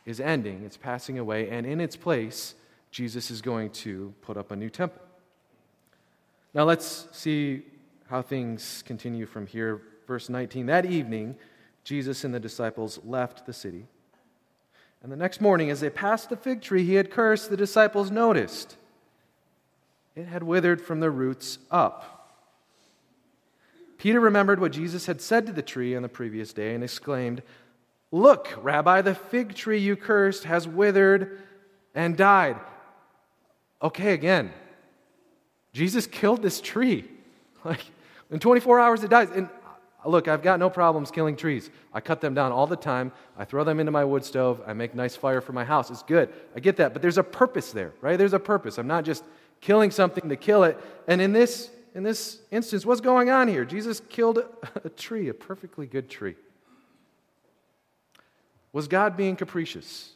is 0.06 0.20
ending, 0.20 0.64
it's 0.64 0.78
passing 0.78 1.18
away, 1.18 1.50
and 1.50 1.66
in 1.66 1.80
its 1.80 1.96
place, 1.96 2.56
Jesus 2.92 3.32
is 3.32 3.42
going 3.42 3.70
to 3.70 4.14
put 4.22 4.38
up 4.38 4.52
a 4.52 4.56
new 4.56 4.70
temple. 4.70 5.02
Now 6.54 6.64
let's 6.66 7.08
see 7.12 7.64
how 8.10 8.22
things 8.22 8.84
continue 8.86 9.26
from 9.26 9.48
here. 9.48 9.82
Verse 10.08 10.30
19 10.30 10.66
That 10.66 10.86
evening, 10.86 11.38
Jesus 11.84 12.24
and 12.24 12.34
the 12.34 12.40
disciples 12.40 13.00
left 13.06 13.46
the 13.46 13.54
city. 13.54 13.86
And 15.04 15.12
the 15.12 15.18
next 15.18 15.42
morning, 15.42 15.70
as 15.70 15.82
they 15.82 15.90
passed 15.90 16.30
the 16.30 16.38
fig 16.38 16.62
tree 16.62 16.86
he 16.86 16.96
had 16.96 17.12
cursed, 17.12 17.50
the 17.50 17.58
disciples 17.58 18.10
noticed 18.10 18.78
it 20.16 20.28
had 20.28 20.44
withered 20.44 20.80
from 20.80 21.02
the 21.02 21.12
roots 21.12 21.60
up. 21.70 22.14
Peter 23.98 24.20
remembered 24.20 24.60
what 24.60 24.72
Jesus 24.72 25.06
had 25.06 25.22
said 25.22 25.46
to 25.46 25.54
the 25.54 25.62
tree 25.62 25.96
on 25.96 26.04
the 26.04 26.10
previous 26.10 26.54
day 26.54 26.74
and 26.74 26.84
exclaimed, 26.84 27.42
Look, 28.12 28.54
Rabbi, 28.62 29.02
the 29.02 29.16
fig 29.16 29.56
tree 29.56 29.80
you 29.80 29.96
cursed 29.96 30.44
has 30.44 30.68
withered 30.68 31.42
and 31.96 32.16
died. 32.16 32.58
Okay, 33.82 34.14
again, 34.14 34.52
Jesus 35.74 36.08
killed 36.08 36.42
this 36.42 36.62
tree. 36.62 37.10
Like, 37.66 37.86
in 38.30 38.40
24 38.40 38.78
hours 38.78 39.06
it 39.06 39.10
dies. 39.10 39.30
And 39.34 39.48
look, 40.06 40.28
I've 40.28 40.42
got 40.42 40.60
no 40.60 40.70
problems 40.70 41.12
killing 41.12 41.36
trees. 41.36 41.70
I 41.94 42.02
cut 42.02 42.22
them 42.22 42.34
down 42.34 42.52
all 42.52 42.68
the 42.68 42.76
time. 42.76 43.12
I 43.38 43.46
throw 43.46 43.64
them 43.64 43.80
into 43.80 43.92
my 43.92 44.04
wood 44.04 44.26
stove. 44.26 44.62
I 44.68 44.74
make 44.74 44.96
nice 44.96 45.16
fire 45.16 45.42
for 45.42 45.54
my 45.54 45.64
house. 45.64 45.90
It's 45.90 46.04
good. 46.04 46.30
I 46.56 46.60
get 46.60 46.78
that. 46.78 46.94
But 46.94 47.02
there's 47.02 47.18
a 47.18 47.24
purpose 47.24 47.72
there, 47.72 47.94
right? 48.02 48.18
There's 48.18 48.34
a 48.34 48.40
purpose. 48.40 48.78
I'm 48.78 48.88
not 48.88 49.06
just 49.06 49.24
killing 49.62 49.92
something 49.92 50.30
to 50.30 50.36
kill 50.36 50.64
it. 50.64 50.78
And 51.08 51.22
in 51.22 51.32
this, 51.32 51.70
in 51.96 52.04
this 52.04 52.42
instance, 52.52 52.86
what's 52.86 53.02
going 53.02 53.30
on 53.30 53.48
here? 53.48 53.66
Jesus 53.66 54.02
killed 54.10 54.40
a 54.84 54.90
tree, 54.98 55.30
a 55.30 55.34
perfectly 55.34 55.86
good 55.86 56.10
tree. 56.10 56.36
Was 58.74 58.88
God 58.88 59.16
being 59.16 59.36
capricious? 59.36 60.12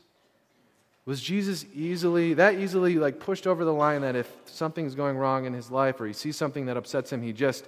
Was 1.06 1.22
Jesus 1.22 1.66
easily, 1.74 2.34
that 2.34 2.56
easily 2.56 2.96
like 2.96 3.20
pushed 3.20 3.48
over 3.48 3.64
the 3.64 3.74
line 3.74 4.02
that 4.02 4.18
if 4.18 4.30
something's 4.44 4.94
going 4.94 5.16
wrong 5.16 5.46
in 5.46 5.54
his 5.54 5.72
life 5.72 6.02
or 6.02 6.08
he 6.08 6.12
sees 6.12 6.36
something 6.36 6.66
that 6.66 6.76
upsets 6.76 7.14
him, 7.14 7.22
he 7.22 7.32
just 7.32 7.66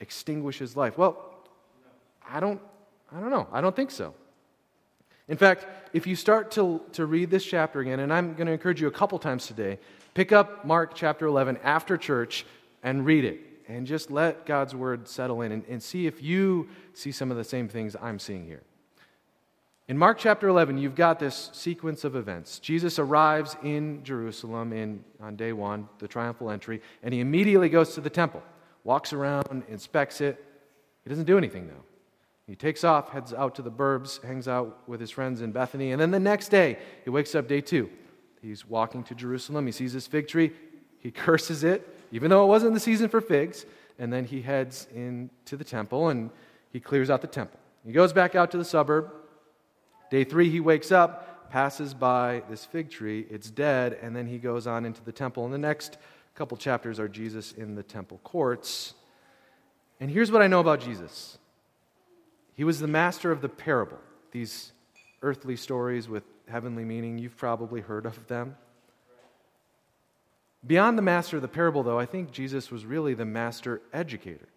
extinguishes 0.00 0.76
life? 0.76 0.98
Well, 0.98 1.31
I 2.28 2.40
don't, 2.40 2.60
I 3.14 3.20
don't 3.20 3.30
know. 3.30 3.48
I 3.52 3.60
don't 3.60 3.74
think 3.74 3.90
so. 3.90 4.14
In 5.28 5.36
fact, 5.36 5.66
if 5.92 6.06
you 6.06 6.16
start 6.16 6.50
to, 6.52 6.80
to 6.92 7.06
read 7.06 7.30
this 7.30 7.44
chapter 7.44 7.80
again, 7.80 8.00
and 8.00 8.12
I'm 8.12 8.34
going 8.34 8.46
to 8.46 8.52
encourage 8.52 8.80
you 8.80 8.88
a 8.88 8.92
couple 8.92 9.18
times 9.18 9.46
today, 9.46 9.78
pick 10.14 10.32
up 10.32 10.64
Mark 10.64 10.94
chapter 10.94 11.26
11 11.26 11.58
after 11.62 11.96
church 11.96 12.44
and 12.82 13.06
read 13.06 13.24
it. 13.24 13.40
And 13.68 13.86
just 13.86 14.10
let 14.10 14.44
God's 14.44 14.74
word 14.74 15.08
settle 15.08 15.40
in 15.42 15.52
and, 15.52 15.64
and 15.68 15.82
see 15.82 16.06
if 16.06 16.22
you 16.22 16.68
see 16.94 17.12
some 17.12 17.30
of 17.30 17.36
the 17.36 17.44
same 17.44 17.68
things 17.68 17.96
I'm 18.00 18.18
seeing 18.18 18.44
here. 18.44 18.62
In 19.88 19.98
Mark 19.98 20.18
chapter 20.18 20.48
11, 20.48 20.78
you've 20.78 20.94
got 20.94 21.18
this 21.18 21.50
sequence 21.52 22.04
of 22.04 22.16
events. 22.16 22.58
Jesus 22.58 22.98
arrives 22.98 23.56
in 23.62 24.02
Jerusalem 24.04 24.72
in, 24.72 25.04
on 25.20 25.36
day 25.36 25.52
one, 25.52 25.88
the 25.98 26.08
triumphal 26.08 26.50
entry, 26.50 26.80
and 27.02 27.12
he 27.12 27.20
immediately 27.20 27.68
goes 27.68 27.94
to 27.94 28.00
the 28.00 28.10
temple, 28.10 28.42
walks 28.84 29.12
around, 29.12 29.64
inspects 29.68 30.20
it. 30.20 30.44
He 31.04 31.10
doesn't 31.10 31.24
do 31.24 31.36
anything, 31.36 31.66
though. 31.66 31.84
He 32.52 32.56
takes 32.56 32.84
off, 32.84 33.08
heads 33.08 33.32
out 33.32 33.54
to 33.54 33.62
the 33.62 33.70
burbs, 33.70 34.22
hangs 34.22 34.46
out 34.46 34.86
with 34.86 35.00
his 35.00 35.10
friends 35.10 35.40
in 35.40 35.52
Bethany, 35.52 35.90
and 35.90 35.98
then 35.98 36.10
the 36.10 36.20
next 36.20 36.50
day, 36.50 36.76
he 37.02 37.08
wakes 37.08 37.34
up 37.34 37.48
day 37.48 37.62
two. 37.62 37.88
He's 38.42 38.68
walking 38.68 39.02
to 39.04 39.14
Jerusalem. 39.14 39.64
He 39.64 39.72
sees 39.72 39.94
this 39.94 40.06
fig 40.06 40.28
tree. 40.28 40.52
He 40.98 41.10
curses 41.26 41.64
it, 41.64 41.88
even 42.10 42.28
though 42.28 42.44
it 42.44 42.48
wasn't 42.48 42.74
the 42.74 42.80
season 42.80 43.08
for 43.08 43.22
figs. 43.22 43.64
And 43.98 44.12
then 44.12 44.26
he 44.26 44.42
heads 44.42 44.86
into 44.94 45.56
the 45.56 45.64
temple 45.64 46.10
and 46.10 46.28
he 46.70 46.78
clears 46.78 47.08
out 47.08 47.22
the 47.22 47.26
temple. 47.26 47.58
He 47.86 47.92
goes 47.92 48.12
back 48.12 48.34
out 48.34 48.50
to 48.50 48.58
the 48.58 48.66
suburb, 48.66 49.10
Day 50.10 50.24
three, 50.24 50.50
he 50.50 50.60
wakes 50.60 50.92
up, 50.92 51.48
passes 51.48 51.94
by 51.94 52.42
this 52.50 52.66
fig 52.66 52.90
tree, 52.90 53.26
it's 53.30 53.50
dead, 53.50 53.98
and 54.02 54.14
then 54.14 54.26
he 54.26 54.36
goes 54.36 54.66
on 54.66 54.84
into 54.84 55.02
the 55.02 55.10
temple. 55.10 55.46
And 55.46 55.54
the 55.54 55.58
next 55.58 55.96
couple 56.34 56.58
chapters 56.58 57.00
are 57.00 57.08
Jesus 57.08 57.52
in 57.52 57.76
the 57.76 57.82
temple 57.82 58.20
courts. 58.22 58.92
And 60.00 60.10
here's 60.10 60.30
what 60.30 60.42
I 60.42 60.48
know 60.48 60.60
about 60.60 60.80
Jesus 60.80 61.38
He 62.54 62.64
was 62.64 62.80
the 62.80 62.86
master 62.86 63.32
of 63.32 63.40
the 63.40 63.48
parable, 63.48 63.98
these 64.30 64.72
earthly 65.22 65.56
stories 65.56 66.08
with 66.08 66.24
heavenly 66.48 66.84
meaning. 66.84 67.18
You've 67.18 67.36
probably 67.36 67.80
heard 67.80 68.06
of 68.06 68.26
them. 68.26 68.56
Beyond 70.64 70.96
the 70.96 71.02
master 71.02 71.36
of 71.36 71.42
the 71.42 71.48
parable, 71.48 71.82
though, 71.82 71.98
I 71.98 72.06
think 72.06 72.30
Jesus 72.30 72.70
was 72.70 72.86
really 72.86 73.14
the 73.14 73.24
master 73.24 73.80
educator. 73.92 74.48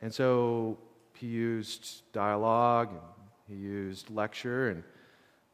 And 0.00 0.14
so 0.14 0.78
he 1.14 1.26
used 1.26 2.02
dialogue 2.12 2.90
and 2.90 3.00
he 3.48 3.54
used 3.54 4.10
lecture 4.10 4.68
and 4.68 4.84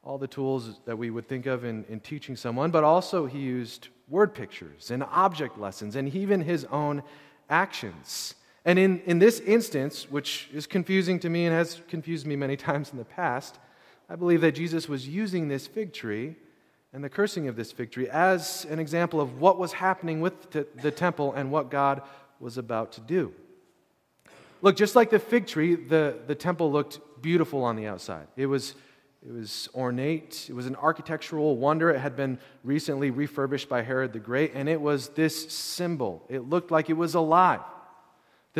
all 0.03 0.19
the 0.19 0.27
tools 0.27 0.81
that 0.85 0.97
we 0.97 1.11
would 1.11 1.29
think 1.29 1.47
of 1.47 1.65
in, 1.65 1.85
in 1.89 2.01
teaching 2.01 2.35
someone, 2.37 2.71
but 2.71 2.85
also 2.85 3.27
he 3.27 3.39
used 3.39 3.89
word 4.09 4.35
pictures 4.35 4.91
and 4.91 5.05
object 5.05 5.59
lessons 5.59 5.95
and 5.97 6.15
even 6.15 6.41
his 6.41 6.65
own 6.67 7.03
actions. 7.49 8.35
And 8.65 8.79
in, 8.79 9.01
in 9.01 9.19
this 9.19 9.41
instance, 9.41 10.11
which 10.11 10.49
is 10.53 10.67
confusing 10.67 11.19
to 11.21 11.31
me 11.31 11.47
and 11.47 11.55
has 11.55 11.81
confused 11.89 12.27
me 12.27 12.37
many 12.37 12.57
times 12.69 12.93
in 12.93 12.99
the 12.99 13.05
past, 13.05 13.59
I 14.09 14.17
believe 14.17 14.41
that 14.41 14.53
Jesus 14.53 14.89
was 14.89 15.09
using 15.09 15.49
this 15.49 15.67
fig 15.67 15.93
tree 15.93 16.37
and 16.93 17.05
the 17.05 17.09
cursing 17.09 17.47
of 17.47 17.57
this 17.57 17.71
fig 17.71 17.93
tree 17.93 18.09
as 18.09 18.67
an 18.69 18.81
example 18.81 19.21
of 19.21 19.41
what 19.41 19.59
was 19.59 19.73
happening 19.73 20.21
with 20.21 20.51
the 20.51 20.91
temple 20.91 21.33
and 21.35 21.53
what 21.53 21.71
God 21.71 22.03
was 22.41 22.59
about 22.59 22.93
to 22.93 23.01
do. 23.01 23.33
Look, 24.63 24.77
just 24.77 24.97
like 24.97 25.11
the 25.11 25.19
fig 25.19 25.47
tree, 25.47 25.75
the, 25.75 26.19
the 26.27 26.35
temple 26.35 26.71
looked 26.71 27.23
beautiful 27.23 27.65
on 27.65 27.77
the 27.77 27.87
outside. 27.87 28.27
It 28.37 28.47
was, 28.47 28.75
it 29.27 29.33
was 29.33 29.69
ornate, 29.75 30.49
it 30.51 30.53
was 30.53 30.67
an 30.67 30.77
architectural 30.77 31.57
wonder. 31.57 31.91
It 31.91 32.01
had 32.01 32.17
been 32.17 32.39
recently 32.65 33.11
refurbished 33.11 33.69
by 33.69 33.83
Herod 33.83 34.13
the 34.13 34.19
Great, 34.19 34.53
and 34.55 34.69
it 34.69 34.81
was 34.81 35.11
this 35.11 35.51
symbol. 35.51 36.25
It 36.29 36.41
looked 36.41 36.71
like 36.71 36.91
it 36.91 36.95
was 36.95 37.15
alive. 37.15 37.61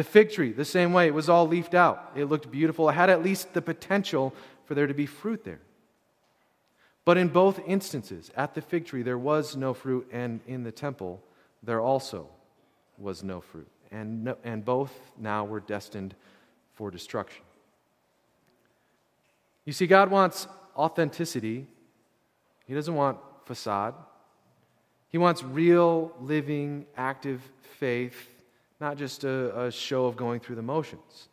The 0.01 0.05
fig 0.05 0.31
tree, 0.31 0.53
the 0.53 0.65
same 0.65 0.95
way, 0.95 1.09
it 1.09 1.13
was 1.13 1.29
all 1.29 1.47
leafed 1.47 1.75
out. 1.75 2.13
It 2.17 2.25
looked 2.25 2.51
beautiful. 2.51 2.89
It 2.89 2.95
had 2.95 3.11
at 3.11 3.23
least 3.23 3.53
the 3.53 3.61
potential 3.61 4.35
for 4.65 4.75
there 4.75 4.87
to 4.87 4.95
be 4.95 5.05
fruit 5.05 5.45
there. 5.45 5.61
But 7.05 7.19
in 7.19 7.29
both 7.29 7.61
instances, 7.67 8.31
at 8.35 8.55
the 8.55 8.63
fig 8.63 8.87
tree, 8.87 9.03
there 9.03 9.19
was 9.19 9.57
no 9.57 9.75
fruit, 9.75 10.09
and 10.11 10.41
in 10.47 10.63
the 10.63 10.73
temple, 10.73 11.23
there 11.63 11.83
also 11.83 12.31
was 12.97 13.23
no 13.23 13.43
fruit. 13.43 13.69
And, 13.91 14.25
no, 14.25 14.39
and 14.43 14.65
both 14.65 14.99
now 15.19 15.45
were 15.45 15.61
destined 15.61 16.15
for 16.73 16.91
destruction. 16.91 17.43
You 19.67 19.75
see, 19.75 19.87
God 19.87 20.11
wants 20.11 20.49
authenticity, 20.79 21.67
He 22.67 22.73
doesn't 22.73 22.95
want 22.95 23.19
facade. 23.45 23.95
He 25.11 25.19
wants 25.19 25.43
real, 25.43 26.15
living, 26.23 26.87
active 26.97 27.43
faith, 27.79 28.40
not 28.81 28.97
just 28.97 29.25
a, 29.25 29.67
a 29.67 29.71
show 29.71 30.07
of 30.07 30.17
going 30.17 30.41
through 30.41 30.57
the 30.57 30.63
motions. 30.63 31.29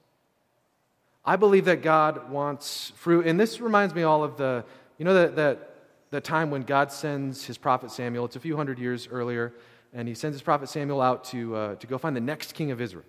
I 1.24 1.36
believe 1.36 1.66
that 1.66 1.82
God 1.82 2.30
wants 2.30 2.92
fruit, 2.96 3.26
and 3.26 3.40
this 3.40 3.60
reminds 3.60 3.94
me 3.94 4.04
all 4.04 4.24
of 4.24 4.38
the, 4.38 4.64
you 4.98 5.06
know, 5.06 5.14
that, 5.14 5.36
that, 5.36 5.76
that 6.12 6.24
time 6.24 6.52
when 6.52 6.62
God 6.62 6.92
sends 6.92 7.46
his 7.46 7.58
prophet 7.58 7.92
Samuel. 7.92 8.26
It's 8.26 8.36
a 8.36 8.40
few 8.40 8.56
hundred 8.56 8.80
years 8.80 9.08
earlier, 9.12 9.54
and 9.94 10.08
he 10.08 10.14
sends 10.14 10.36
his 10.36 10.42
prophet 10.42 10.70
Samuel 10.70 11.02
out 11.02 11.26
to, 11.26 11.56
uh, 11.56 11.76
to 11.76 11.88
go 11.88 11.98
find 11.98 12.16
the 12.16 12.22
next 12.22 12.54
king 12.54 12.72
of 12.72 12.80
Israel. 12.80 13.06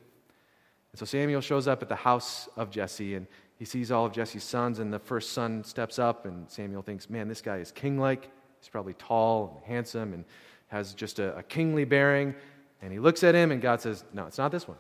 And 0.93 0.99
so 0.99 1.05
Samuel 1.05 1.41
shows 1.41 1.69
up 1.69 1.83
at 1.83 1.89
the 1.89 1.97
house 1.97 2.49
of 2.57 2.71
Jesse, 2.71 3.15
and 3.15 3.27
he 3.57 3.65
sees 3.65 3.91
all 3.91 4.07
of 4.07 4.13
Jesse's 4.13 4.45
sons, 4.45 4.79
and 4.79 4.93
the 4.93 4.99
first 4.99 5.33
son 5.33 5.65
steps 5.65 5.99
up, 5.99 6.27
and 6.27 6.49
Samuel 6.51 6.83
thinks, 6.83 7.11
man, 7.11 7.29
this 7.29 7.41
guy 7.41 7.59
is 7.59 7.71
king 7.73 7.99
like. 7.99 8.31
He's 8.61 8.69
probably 8.69 8.95
tall 8.95 9.57
and 9.57 9.65
handsome 9.73 10.13
and 10.13 10.25
has 10.69 10.95
just 10.95 11.19
a, 11.19 11.37
a, 11.37 11.43
kingly 11.43 11.85
bearing. 11.85 12.35
And 12.83 12.93
he 12.93 12.99
looks 12.99 13.25
at 13.25 13.35
him, 13.35 13.51
and 13.51 13.61
God 13.61 13.81
says, 13.81 14.05
no, 14.13 14.27
it's 14.27 14.39
not 14.39 14.53
this 14.53 14.69
one. 14.69 14.79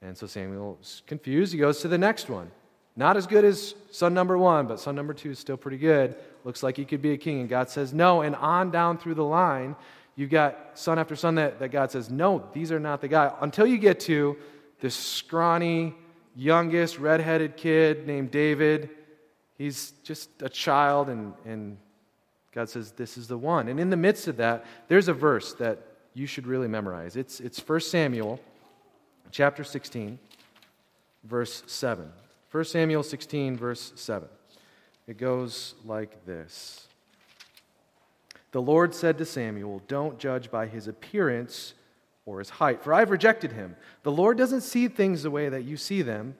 And 0.00 0.16
so 0.16 0.26
Samuel's 0.26 1.02
confused. 1.06 1.52
He 1.52 1.58
goes 1.58 1.80
to 1.80 1.88
the 1.88 1.98
next 1.98 2.28
one. 2.28 2.50
Not 2.96 3.16
as 3.16 3.26
good 3.26 3.44
as 3.44 3.74
son 3.90 4.14
number 4.14 4.36
one, 4.36 4.66
but 4.66 4.80
son 4.80 4.94
number 4.94 5.14
two 5.14 5.30
is 5.30 5.38
still 5.38 5.56
pretty 5.56 5.78
good. 5.78 6.16
Looks 6.44 6.62
like 6.62 6.76
he 6.76 6.84
could 6.84 7.02
be 7.02 7.12
a 7.12 7.16
king. 7.16 7.40
And 7.40 7.48
God 7.48 7.68
says, 7.68 7.92
no. 7.92 8.22
And 8.22 8.34
on 8.36 8.70
down 8.70 8.98
through 8.98 9.14
the 9.14 9.24
line, 9.24 9.76
you've 10.16 10.30
got 10.30 10.70
son 10.74 10.98
after 10.98 11.14
son 11.14 11.34
that, 11.36 11.58
that 11.58 11.68
God 11.68 11.90
says, 11.90 12.10
no, 12.10 12.44
these 12.52 12.72
are 12.72 12.80
not 12.80 13.00
the 13.00 13.08
guy. 13.08 13.32
Until 13.40 13.66
you 13.66 13.78
get 13.78 14.00
to 14.00 14.36
this 14.80 14.94
scrawny, 14.94 15.94
youngest 16.38 16.98
redheaded 16.98 17.56
kid 17.56 18.06
named 18.06 18.30
David. 18.30 18.90
He's 19.56 19.92
just 20.04 20.30
a 20.40 20.48
child, 20.48 21.08
and, 21.08 21.34
and 21.44 21.76
God 22.52 22.68
says, 22.70 22.92
This 22.92 23.18
is 23.18 23.26
the 23.26 23.36
one. 23.36 23.68
And 23.68 23.80
in 23.80 23.90
the 23.90 23.96
midst 23.96 24.28
of 24.28 24.36
that, 24.36 24.64
there's 24.86 25.08
a 25.08 25.12
verse 25.12 25.52
that 25.54 25.80
you 26.14 26.26
should 26.26 26.46
really 26.46 26.68
memorize. 26.68 27.16
It's, 27.16 27.40
it's 27.40 27.60
1 27.60 27.80
Samuel 27.80 28.40
chapter 29.30 29.64
16, 29.64 30.18
verse 31.24 31.62
7. 31.66 32.10
1 32.50 32.64
Samuel 32.64 33.02
16, 33.02 33.56
verse 33.56 33.92
7. 33.94 34.28
It 35.06 35.18
goes 35.18 35.74
like 35.84 36.24
this 36.26 36.86
The 38.52 38.62
Lord 38.62 38.94
said 38.94 39.18
to 39.18 39.24
Samuel, 39.24 39.82
Don't 39.88 40.18
judge 40.18 40.50
by 40.50 40.66
his 40.66 40.88
appearance 40.88 41.74
or 42.26 42.38
his 42.38 42.50
height, 42.50 42.82
for 42.82 42.92
I've 42.92 43.10
rejected 43.10 43.52
him. 43.52 43.74
The 44.02 44.12
Lord 44.12 44.36
doesn't 44.36 44.60
see 44.60 44.88
things 44.88 45.22
the 45.22 45.30
way 45.30 45.48
that 45.48 45.64
you 45.64 45.76
see 45.76 46.02
them. 46.02 46.34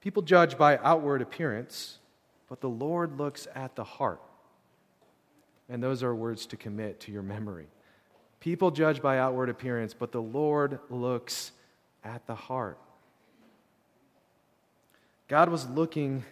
People 0.00 0.22
judge 0.22 0.58
by 0.58 0.78
outward 0.78 1.22
appearance, 1.22 1.98
but 2.48 2.60
the 2.60 2.68
Lord 2.68 3.18
looks 3.18 3.48
at 3.54 3.74
the 3.76 3.84
heart. 3.84 4.20
And 5.68 5.82
those 5.82 6.02
are 6.02 6.14
words 6.14 6.46
to 6.46 6.56
commit 6.56 7.00
to 7.00 7.12
your 7.12 7.22
memory. 7.22 7.66
People 8.46 8.70
judge 8.70 9.02
by 9.02 9.18
outward 9.18 9.48
appearance, 9.48 9.92
but 9.92 10.12
the 10.12 10.22
Lord 10.22 10.78
looks 10.88 11.50
at 12.04 12.24
the 12.28 12.36
heart. 12.36 12.78
God 15.26 15.48
was 15.48 15.68
looking 15.68 16.22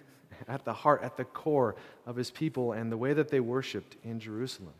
at 0.47 0.65
the 0.65 0.73
heart, 0.73 1.03
at 1.03 1.17
the 1.17 1.25
core 1.25 1.75
of 2.07 2.15
his 2.15 2.31
people 2.31 2.71
and 2.71 2.93
the 2.93 2.97
way 2.97 3.15
that 3.15 3.31
they 3.31 3.41
worshiped 3.41 3.97
in 4.05 4.21
Jerusalem. 4.21 4.75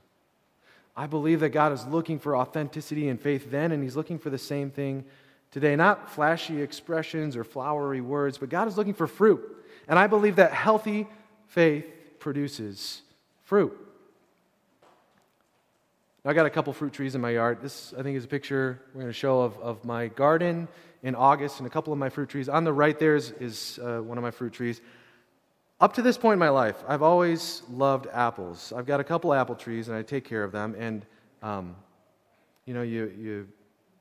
I 0.97 1.09
believe 1.09 1.41
that 1.41 1.49
God 1.49 1.73
is 1.73 1.85
looking 1.89 2.21
for 2.21 2.37
authenticity 2.37 3.09
and 3.09 3.21
faith 3.21 3.51
then, 3.51 3.73
and 3.73 3.83
he's 3.83 3.97
looking 3.97 4.21
for 4.21 4.31
the 4.31 4.39
same 4.39 4.71
thing 4.71 5.05
today. 5.51 5.75
Not 5.75 6.09
flashy 6.09 6.63
expressions 6.63 7.37
or 7.37 7.43
flowery 7.43 8.01
words, 8.01 8.39
but 8.39 8.49
God 8.49 8.69
is 8.69 8.77
looking 8.77 8.95
for 8.95 9.09
fruit. 9.09 9.43
And 9.89 9.99
I 9.99 10.07
believe 10.07 10.37
that 10.37 10.53
healthy 10.53 11.09
faith 11.49 11.85
produces 12.21 13.03
fruit. 13.43 13.77
I 16.27 16.33
got 16.33 16.47
a 16.47 16.51
couple 16.51 16.73
fruit 16.73 16.95
trees 16.95 17.15
in 17.15 17.21
my 17.21 17.33
yard. 17.33 17.59
This, 17.61 17.93
I 17.99 18.03
think, 18.03 18.17
is 18.17 18.25
a 18.25 18.29
picture 18.29 18.81
we're 18.95 19.03
going 19.03 19.13
to 19.13 19.19
show 19.19 19.43
of, 19.43 19.59
of 19.59 19.85
my 19.85 20.09
garden 20.09 20.69
in 21.03 21.15
August 21.15 21.59
and 21.59 21.67
a 21.67 21.71
couple 21.71 21.93
of 21.93 21.99
my 21.99 22.09
fruit 22.09 22.31
trees. 22.31 22.49
On 22.49 22.65
the 22.65 22.73
right 22.73 22.99
there 22.99 23.15
is, 23.15 23.33
is 23.33 23.79
uh, 23.83 23.99
one 23.99 24.17
of 24.17 24.25
my 24.25 24.31
fruit 24.31 24.55
trees. 24.55 24.81
Up 25.83 25.93
to 25.95 26.03
this 26.03 26.17
point 26.17 26.33
in 26.33 26.39
my 26.39 26.49
life, 26.49 26.83
I've 26.89 27.03
always 27.03 27.63
loved 27.71 28.07
apples. 28.11 28.73
I've 28.75 28.87
got 28.87 29.01
a 29.01 29.05
couple 29.05 29.35
apple 29.35 29.55
trees 29.55 29.89
and 29.89 29.97
I 29.99 30.01
take 30.01 30.25
care 30.25 30.43
of 30.43 30.51
them. 30.51 30.75
And, 30.79 31.05
um, 31.43 31.77
you 32.65 32.73
know, 32.73 32.81
you, 32.81 33.13
you, 33.19 33.49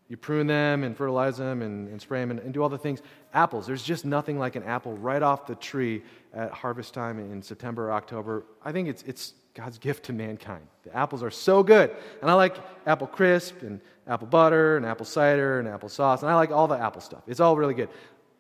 you 0.08 0.16
prune 0.16 0.48
them 0.48 0.86
and 0.86 0.96
fertilize 0.96 1.36
them 1.36 1.62
and, 1.62 1.90
and 1.90 2.02
spray 2.02 2.22
them 2.22 2.32
and, 2.32 2.40
and 2.40 2.54
do 2.54 2.64
all 2.64 2.70
the 2.70 2.78
things. 2.78 3.02
Apples, 3.34 3.68
there's 3.68 3.84
just 3.84 4.06
nothing 4.06 4.40
like 4.40 4.56
an 4.56 4.64
apple 4.64 4.94
right 4.94 5.22
off 5.22 5.46
the 5.46 5.56
tree 5.56 6.04
at 6.34 6.52
harvest 6.52 6.94
time 6.94 7.20
in 7.20 7.42
September 7.42 7.90
or 7.90 7.92
October. 7.92 8.46
I 8.64 8.72
think 8.72 8.88
it's, 8.88 9.04
it's 9.04 9.34
God's 9.54 9.78
gift 9.78 10.06
to 10.06 10.14
mankind. 10.14 10.66
The 10.84 10.96
apples 10.96 11.22
are 11.22 11.30
so 11.30 11.62
good. 11.62 11.96
And 12.22 12.32
I 12.32 12.34
like 12.34 12.58
apple 12.88 13.08
crisp 13.08 13.62
and 13.62 13.80
apple 14.08 14.28
butter 14.28 14.78
and 14.78 14.86
apple 14.86 15.06
cider 15.06 15.60
and 15.60 15.68
apple 15.68 15.90
sauce. 15.90 16.24
And 16.24 16.32
I 16.32 16.36
like 16.36 16.52
all 16.52 16.68
the 16.68 16.78
apple 16.78 17.02
stuff. 17.02 17.22
It's 17.28 17.40
all 17.40 17.56
really 17.56 17.76
good. 17.76 17.90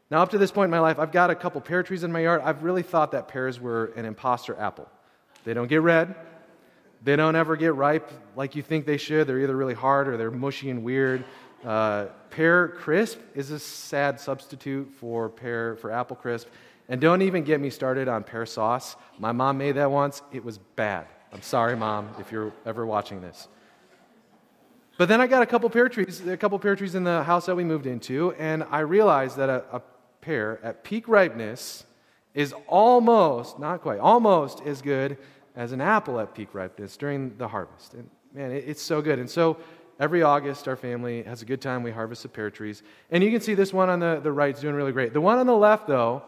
Now, 0.10 0.22
up 0.22 0.29
to 0.32 0.38
this 0.38 0.51
point 0.51 0.65
in 0.65 0.72
my 0.72 0.79
life, 0.79 1.00
I've 1.00 1.12
got 1.12 1.29
a 1.29 1.36
couple 1.36 1.62
pear 1.62 1.84
trees 1.84 2.03
in 2.03 2.12
my 2.12 2.22
yard. 2.22 2.41
I've 2.43 2.63
really 2.63 2.84
thought 2.84 3.12
that 3.12 3.27
pears 3.27 3.60
were 3.60 3.93
an 3.96 4.05
imposter 4.05 4.60
apple. 4.60 4.89
They 5.43 5.53
don't 5.53 5.67
get 5.67 5.82
red. 5.82 6.15
They 7.03 7.15
don't 7.15 7.36
ever 7.36 7.55
get 7.58 7.75
ripe 7.75 8.10
like 8.36 8.55
you 8.55 8.62
think 8.62 8.86
they 8.86 8.98
should. 8.98 9.27
They're 9.27 9.39
either 9.39 9.55
really 9.55 9.74
hard 9.74 10.08
or 10.08 10.17
they're 10.17 10.32
mushy 10.32 10.70
and 10.70 10.84
weird. 10.84 11.25
Uh, 11.65 12.08
pear 12.29 12.70
crisp 12.70 13.20
is 13.36 13.51
a 13.51 13.60
sad 13.60 14.20
substitute 14.20 14.91
for 15.00 15.29
pear 15.29 15.75
for 15.75 15.91
apple 15.91 16.15
crisp. 16.15 16.48
And 16.89 16.99
don't 16.99 17.21
even 17.21 17.43
get 17.43 17.59
me 17.61 17.69
started 17.69 18.07
on 18.07 18.23
pear 18.23 18.45
sauce. 18.45 18.95
My 19.19 19.31
mom 19.31 19.57
made 19.57 19.73
that 19.73 19.89
once. 19.89 20.21
It 20.31 20.43
was 20.43 20.57
bad. 20.57 21.07
I'm 21.31 21.41
sorry, 21.41 21.75
mom, 21.75 22.09
if 22.19 22.31
you're 22.31 22.53
ever 22.65 22.85
watching 22.85 23.21
this. 23.21 23.47
But 24.97 25.07
then 25.07 25.19
I 25.19 25.27
got 25.27 25.41
a 25.41 25.45
couple 25.47 25.69
pear 25.69 25.89
trees, 25.89 26.25
a 26.27 26.37
couple 26.37 26.59
pear 26.59 26.75
trees 26.75 26.93
in 26.93 27.03
the 27.03 27.23
house 27.23 27.47
that 27.47 27.55
we 27.55 27.63
moved 27.63 27.87
into, 27.87 28.33
and 28.33 28.63
I 28.69 28.79
realized 28.79 29.37
that 29.37 29.49
a, 29.49 29.63
a 29.71 29.81
pear 30.21 30.59
at 30.61 30.83
peak 30.83 31.07
ripeness 31.07 31.85
is 32.35 32.53
almost, 32.67 33.57
not 33.57 33.81
quite, 33.81 33.99
almost 33.99 34.61
as 34.61 34.81
good 34.81 35.17
as 35.55 35.71
an 35.71 35.81
apple 35.81 36.19
at 36.19 36.35
peak 36.35 36.49
ripeness 36.53 36.95
during 36.95 37.35
the 37.37 37.47
harvest. 37.47 37.95
And 37.95 38.09
man, 38.33 38.51
it, 38.51 38.65
it's 38.67 38.81
so 38.81 39.01
good. 39.01 39.17
And 39.17 39.29
so 39.29 39.57
every 39.99 40.21
August, 40.21 40.67
our 40.67 40.75
family 40.75 41.23
has 41.23 41.41
a 41.41 41.45
good 41.45 41.61
time. 41.61 41.81
We 41.81 41.91
harvest 41.91 42.23
the 42.23 42.29
pear 42.29 42.51
trees. 42.51 42.83
And 43.09 43.24
you 43.24 43.31
can 43.31 43.41
see 43.41 43.55
this 43.55 43.74
one 43.74 43.89
on 43.89 44.00
the, 44.00 44.19
the 44.22 44.31
right 44.31 44.53
is 44.53 44.61
doing 44.61 44.75
really 44.75 44.91
great. 44.91 45.13
The 45.13 45.22
one 45.22 45.39
on 45.39 45.48
the 45.48 45.55
left, 45.55 45.87
though, 45.87 46.22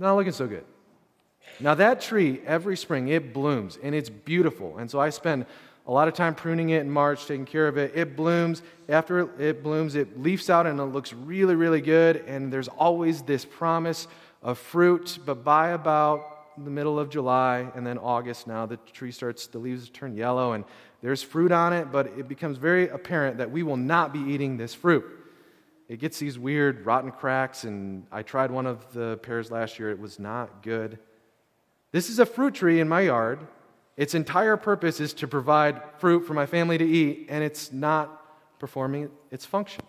not 0.00 0.16
looking 0.16 0.32
so 0.32 0.46
good. 0.46 0.64
Now, 1.58 1.74
that 1.74 2.00
tree, 2.00 2.40
every 2.46 2.76
spring, 2.76 3.08
it 3.08 3.34
blooms 3.34 3.78
and 3.82 3.94
it's 3.94 4.08
beautiful. 4.08 4.78
And 4.78 4.90
so 4.90 4.98
I 4.98 5.10
spend 5.10 5.46
a 5.86 5.92
lot 5.92 6.08
of 6.08 6.14
time 6.14 6.34
pruning 6.34 6.70
it 6.70 6.80
in 6.80 6.90
March, 6.90 7.26
taking 7.26 7.44
care 7.44 7.68
of 7.68 7.76
it. 7.76 7.92
It 7.94 8.16
blooms. 8.16 8.62
After 8.88 9.30
it 9.40 9.62
blooms, 9.62 9.94
it 9.94 10.20
leaves 10.20 10.48
out 10.48 10.66
and 10.66 10.78
it 10.80 10.84
looks 10.84 11.12
really, 11.12 11.54
really 11.54 11.80
good. 11.80 12.24
And 12.26 12.52
there's 12.52 12.68
always 12.68 13.22
this 13.22 13.44
promise 13.44 14.06
of 14.42 14.58
fruit. 14.58 15.18
But 15.24 15.44
by 15.44 15.70
about 15.70 16.64
the 16.64 16.70
middle 16.70 16.98
of 16.98 17.10
July 17.10 17.70
and 17.74 17.86
then 17.86 17.98
August, 17.98 18.46
now 18.46 18.66
the 18.66 18.76
tree 18.92 19.12
starts, 19.12 19.46
the 19.48 19.58
leaves 19.58 19.90
turn 19.90 20.16
yellow 20.16 20.52
and 20.52 20.64
there's 21.02 21.22
fruit 21.22 21.50
on 21.52 21.72
it, 21.72 21.90
but 21.90 22.06
it 22.18 22.28
becomes 22.28 22.58
very 22.58 22.88
apparent 22.88 23.38
that 23.38 23.50
we 23.50 23.62
will 23.62 23.78
not 23.78 24.12
be 24.12 24.20
eating 24.20 24.56
this 24.56 24.74
fruit 24.74 25.19
it 25.90 25.98
gets 25.98 26.20
these 26.20 26.38
weird 26.38 26.86
rotten 26.86 27.10
cracks, 27.10 27.64
and 27.64 28.06
I 28.12 28.22
tried 28.22 28.52
one 28.52 28.64
of 28.64 28.92
the 28.92 29.18
pears 29.24 29.50
last 29.50 29.76
year. 29.80 29.90
It 29.90 29.98
was 29.98 30.20
not 30.20 30.62
good. 30.62 31.00
This 31.90 32.08
is 32.08 32.20
a 32.20 32.26
fruit 32.26 32.54
tree 32.54 32.78
in 32.78 32.88
my 32.88 33.00
yard. 33.00 33.40
Its 33.96 34.14
entire 34.14 34.56
purpose 34.56 35.00
is 35.00 35.12
to 35.14 35.26
provide 35.26 35.82
fruit 35.98 36.20
for 36.20 36.32
my 36.32 36.46
family 36.46 36.78
to 36.78 36.84
eat, 36.84 37.26
and 37.28 37.42
it's 37.42 37.72
not 37.72 38.22
performing 38.60 39.10
its 39.32 39.44
function. 39.44 39.82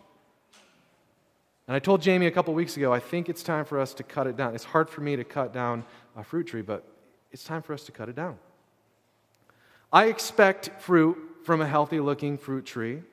And 1.68 1.76
I 1.76 1.80
told 1.80 2.02
Jamie 2.02 2.26
a 2.26 2.32
couple 2.32 2.56
weeks 2.56 2.78
ago, 2.78 2.92
I 2.92 3.00
think 3.00 3.30
it's 3.30 3.44
time 3.44 3.64
for 3.64 3.80
us 3.80 3.94
to 3.94 4.02
cut 4.02 4.26
it 4.26 4.36
down. 4.36 4.56
It's 4.56 4.64
hard 4.64 4.90
for 4.90 5.02
me 5.02 5.16
to 5.16 5.24
cut 5.24 5.54
down 5.54 5.86
a 6.18 6.24
fruit 6.24 6.48
tree, 6.48 6.64
but 6.64 6.84
it's 7.32 7.44
time 7.44 7.62
for 7.62 7.76
us 7.76 7.84
to 7.84 7.92
cut 7.92 8.10
it 8.10 8.16
down. 8.16 8.40
I 9.94 10.06
expect 10.06 10.82
fruit 10.82 11.16
from 11.44 11.62
a 11.62 11.68
healthy 11.68 12.00
looking 12.00 12.40
fruit 12.40 12.66
tree. 12.66 13.04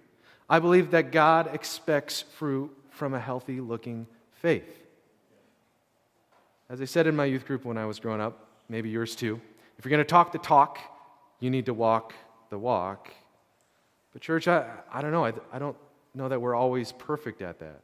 I 0.49 0.59
believe 0.59 0.93
that 0.93 1.13
God 1.13 1.55
expects 1.55 2.23
fruit 2.23 2.75
from 2.91 3.15
a 3.15 3.21
healthy 3.21 3.61
looking 3.61 4.07
faith. 4.33 4.85
As 6.71 6.81
I 6.81 6.85
said 6.85 7.07
in 7.07 7.15
my 7.15 7.25
youth 7.25 7.47
group 7.47 7.65
when 7.65 7.79
I 7.79 7.87
was 7.87 7.99
growing 7.99 8.21
up, 8.21 8.49
maybe 8.69 8.89
yours 8.89 9.15
too, 9.15 9.41
if 9.79 9.85
you're 9.85 9.91
going 9.91 9.99
to 9.99 10.05
talk 10.05 10.33
the 10.33 10.39
talk, 10.39 10.79
you 11.41 11.51
need 11.51 11.67
to 11.67 11.75
walk 11.75 12.15
the 12.51 12.59
walk. 12.59 13.09
But, 14.13 14.23
church, 14.23 14.49
I, 14.49 14.67
I 14.93 15.03
don't 15.03 15.13
know. 15.13 15.25
I, 15.25 15.33
I 15.53 15.59
don't 15.59 15.77
know 16.15 16.29
that 16.29 16.41
we're 16.41 16.55
always 16.55 16.93
perfect 16.93 17.43
at 17.43 17.59
that. 17.61 17.81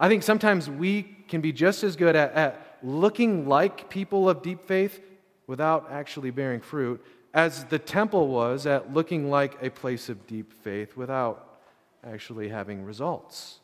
I 0.00 0.08
think 0.08 0.22
sometimes 0.22 0.70
we 0.70 1.02
can 1.28 1.40
be 1.40 1.52
just 1.52 1.82
as 1.82 1.96
good 1.96 2.14
at, 2.14 2.32
at 2.32 2.78
looking 2.82 3.48
like 3.48 3.90
people 3.90 4.28
of 4.28 4.42
deep 4.42 4.66
faith 4.66 5.00
without 5.46 5.88
actually 5.90 6.30
bearing 6.30 6.60
fruit 6.60 7.04
as 7.34 7.64
the 7.64 7.78
temple 7.78 8.28
was 8.28 8.66
at 8.66 8.94
looking 8.94 9.30
like 9.30 9.56
a 9.62 9.70
place 9.70 10.08
of 10.08 10.26
deep 10.26 10.52
faith 10.52 10.96
without 10.96 11.47
actually 12.04 12.48
having 12.48 12.84
results. 12.84 13.60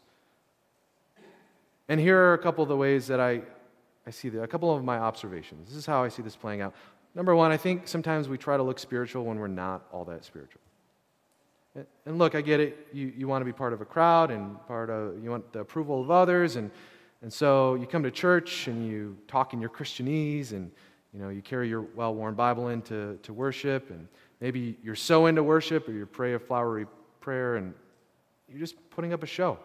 And 1.88 2.00
here 2.00 2.18
are 2.18 2.34
a 2.34 2.38
couple 2.38 2.62
of 2.62 2.68
the 2.68 2.76
ways 2.76 3.06
that 3.08 3.20
I, 3.20 3.42
I 4.06 4.10
see 4.10 4.28
that, 4.30 4.42
a 4.42 4.46
couple 4.46 4.74
of 4.74 4.82
my 4.82 4.98
observations. 4.98 5.68
This 5.68 5.76
is 5.76 5.86
how 5.86 6.02
I 6.02 6.08
see 6.08 6.22
this 6.22 6.36
playing 6.36 6.62
out. 6.62 6.74
Number 7.14 7.34
one, 7.36 7.52
I 7.52 7.56
think 7.56 7.86
sometimes 7.86 8.28
we 8.28 8.38
try 8.38 8.56
to 8.56 8.62
look 8.62 8.78
spiritual 8.78 9.24
when 9.24 9.38
we're 9.38 9.46
not 9.48 9.86
all 9.92 10.04
that 10.06 10.24
spiritual. 10.24 10.60
And 12.06 12.18
look, 12.18 12.34
I 12.34 12.40
get 12.40 12.60
it. 12.60 12.88
You, 12.92 13.12
you 13.16 13.26
want 13.26 13.42
to 13.42 13.44
be 13.44 13.52
part 13.52 13.72
of 13.72 13.80
a 13.80 13.84
crowd 13.84 14.30
and 14.30 14.64
part 14.66 14.90
of, 14.90 15.22
you 15.22 15.30
want 15.30 15.52
the 15.52 15.60
approval 15.60 16.00
of 16.00 16.10
others. 16.10 16.56
And, 16.56 16.70
and 17.20 17.32
so 17.32 17.74
you 17.74 17.86
come 17.86 18.02
to 18.04 18.10
church 18.10 18.68
and 18.68 18.86
you 18.86 19.16
talk 19.26 19.52
in 19.52 19.60
your 19.60 19.70
Christianese 19.70 20.52
and, 20.52 20.70
you 21.12 21.20
know, 21.20 21.30
you 21.30 21.42
carry 21.42 21.68
your 21.68 21.82
well-worn 21.82 22.34
Bible 22.34 22.68
into 22.68 23.18
to 23.22 23.32
worship. 23.32 23.90
And 23.90 24.06
maybe 24.40 24.78
you're 24.82 24.94
so 24.94 25.26
into 25.26 25.42
worship 25.42 25.88
or 25.88 25.92
you 25.92 26.06
pray 26.06 26.34
a 26.34 26.38
flowery 26.38 26.86
prayer 27.20 27.56
and 27.56 27.74
you're 28.48 28.58
just 28.58 28.76
putting 28.90 29.12
up 29.12 29.22
a 29.22 29.26
show. 29.26 29.58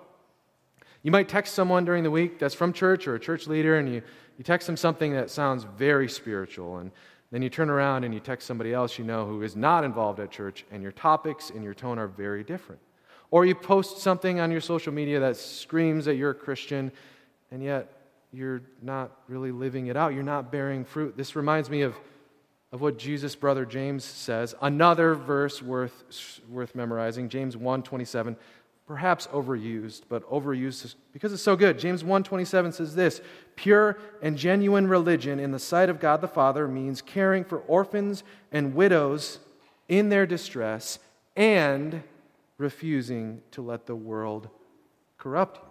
You 1.02 1.12
might 1.12 1.30
text 1.30 1.54
someone 1.54 1.86
during 1.86 2.04
the 2.04 2.12
week 2.12 2.40
that's 2.40 2.54
from 2.54 2.74
church 2.74 3.08
or 3.08 3.16
a 3.16 3.20
church 3.20 3.48
leader, 3.48 3.78
and 3.78 3.88
you, 3.88 4.02
you 4.38 4.44
text 4.44 4.68
them 4.68 4.76
something 4.76 5.14
that 5.14 5.30
sounds 5.30 5.66
very 5.78 6.10
spiritual. 6.10 6.78
And 6.78 6.92
then 7.32 7.42
you 7.42 7.50
turn 7.50 7.70
around 7.70 8.04
and 8.04 8.14
you 8.14 8.20
text 8.20 8.48
somebody 8.48 8.74
else 8.74 8.98
you 8.98 9.06
know 9.06 9.26
who 9.26 9.42
is 9.44 9.56
not 9.56 9.84
involved 9.84 10.20
at 10.20 10.32
church, 10.32 10.66
and 10.72 10.84
your 10.84 10.92
topics 10.92 11.52
and 11.52 11.64
your 11.64 11.74
tone 11.74 12.00
are 12.00 12.08
very 12.08 12.44
different. 12.44 12.82
Or 13.32 13.46
you 13.46 13.56
post 13.56 14.00
something 14.00 14.40
on 14.40 14.52
your 14.52 14.62
social 14.62 14.92
media 14.92 15.20
that 15.20 15.38
screams 15.38 16.06
that 16.06 16.16
you're 16.16 16.32
a 16.32 16.36
Christian, 16.36 16.92
and 17.52 17.64
yet 17.64 17.92
you're 18.34 18.62
not 18.82 19.12
really 19.28 19.52
living 19.52 19.88
it 19.88 19.96
out. 19.96 20.14
You're 20.14 20.24
not 20.24 20.52
bearing 20.52 20.84
fruit. 20.84 21.16
This 21.16 21.36
reminds 21.36 21.70
me 21.70 21.82
of, 21.82 21.96
of 22.72 22.82
what 22.82 22.98
Jesus' 22.98 23.36
brother 23.36 23.66
James 23.66 24.04
says. 24.04 24.56
Another 24.62 25.16
verse 25.16 25.62
worth, 25.62 26.42
worth 26.50 26.76
memorizing 26.76 27.30
James 27.30 27.56
1 27.56 27.84
27 27.84 28.36
perhaps 28.90 29.28
overused, 29.28 30.02
but 30.10 30.28
overused 30.32 30.96
because 31.14 31.32
it's 31.32 31.44
so 31.44 31.56
good. 31.56 31.78
James 31.78 32.04
1:27 32.04 32.72
says 32.72 32.96
this, 32.96 33.22
"Pure 33.56 34.00
and 34.20 34.36
genuine 34.36 34.88
religion 34.88 35.40
in 35.40 35.52
the 35.52 35.60
sight 35.60 35.90
of 35.90 36.00
God 36.00 36.22
the 36.22 36.28
Father 36.28 36.68
means 36.68 37.00
caring 37.00 37.44
for 37.44 37.60
orphans 37.60 38.24
and 38.52 38.74
widows 38.74 39.42
in 39.88 40.10
their 40.10 40.26
distress 40.26 40.98
and 41.36 42.02
refusing 42.58 43.44
to 43.52 43.62
let 43.62 43.86
the 43.86 43.96
world 43.96 44.50
corrupt 45.20 45.58
you. 45.58 45.64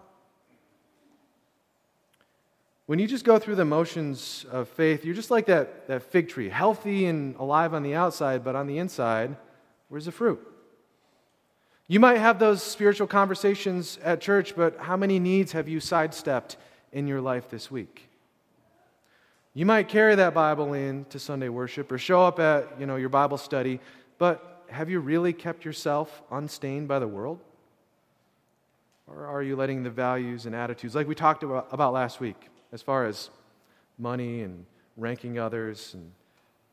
When 2.86 3.00
you 3.00 3.08
just 3.08 3.24
go 3.24 3.40
through 3.40 3.56
the 3.56 3.64
motions 3.64 4.46
of 4.48 4.68
faith, 4.68 5.04
you're 5.04 5.16
just 5.16 5.32
like 5.32 5.46
that, 5.46 5.88
that 5.88 6.04
fig 6.04 6.28
tree, 6.28 6.50
healthy 6.50 7.06
and 7.06 7.34
alive 7.34 7.74
on 7.74 7.82
the 7.82 7.96
outside, 7.96 8.44
but 8.44 8.54
on 8.54 8.68
the 8.68 8.78
inside, 8.78 9.36
where's 9.88 10.04
the 10.04 10.12
fruit? 10.12 10.40
You 11.90 12.00
might 12.00 12.18
have 12.18 12.38
those 12.38 12.62
spiritual 12.62 13.06
conversations 13.06 13.98
at 14.04 14.20
church, 14.20 14.54
but 14.54 14.76
how 14.76 14.96
many 14.96 15.18
needs 15.18 15.52
have 15.52 15.68
you 15.68 15.80
sidestepped 15.80 16.58
in 16.92 17.06
your 17.06 17.22
life 17.22 17.48
this 17.48 17.70
week? 17.70 18.10
You 19.54 19.64
might 19.64 19.88
carry 19.88 20.14
that 20.14 20.34
Bible 20.34 20.74
in 20.74 21.06
to 21.06 21.18
Sunday 21.18 21.48
worship 21.48 21.90
or 21.90 21.96
show 21.96 22.22
up 22.22 22.38
at, 22.38 22.78
you 22.78 22.84
know, 22.84 22.96
your 22.96 23.08
Bible 23.08 23.38
study, 23.38 23.80
but 24.18 24.64
have 24.68 24.90
you 24.90 25.00
really 25.00 25.32
kept 25.32 25.64
yourself 25.64 26.22
unstained 26.30 26.88
by 26.88 26.98
the 26.98 27.08
world? 27.08 27.40
Or 29.06 29.24
are 29.24 29.42
you 29.42 29.56
letting 29.56 29.82
the 29.82 29.90
values 29.90 30.44
and 30.44 30.54
attitudes, 30.54 30.94
like 30.94 31.08
we 31.08 31.14
talked 31.14 31.42
about, 31.42 31.68
about 31.72 31.94
last 31.94 32.20
week, 32.20 32.36
as 32.70 32.82
far 32.82 33.06
as 33.06 33.30
money 33.96 34.42
and 34.42 34.66
ranking 34.98 35.38
others 35.38 35.94
and 35.94 36.12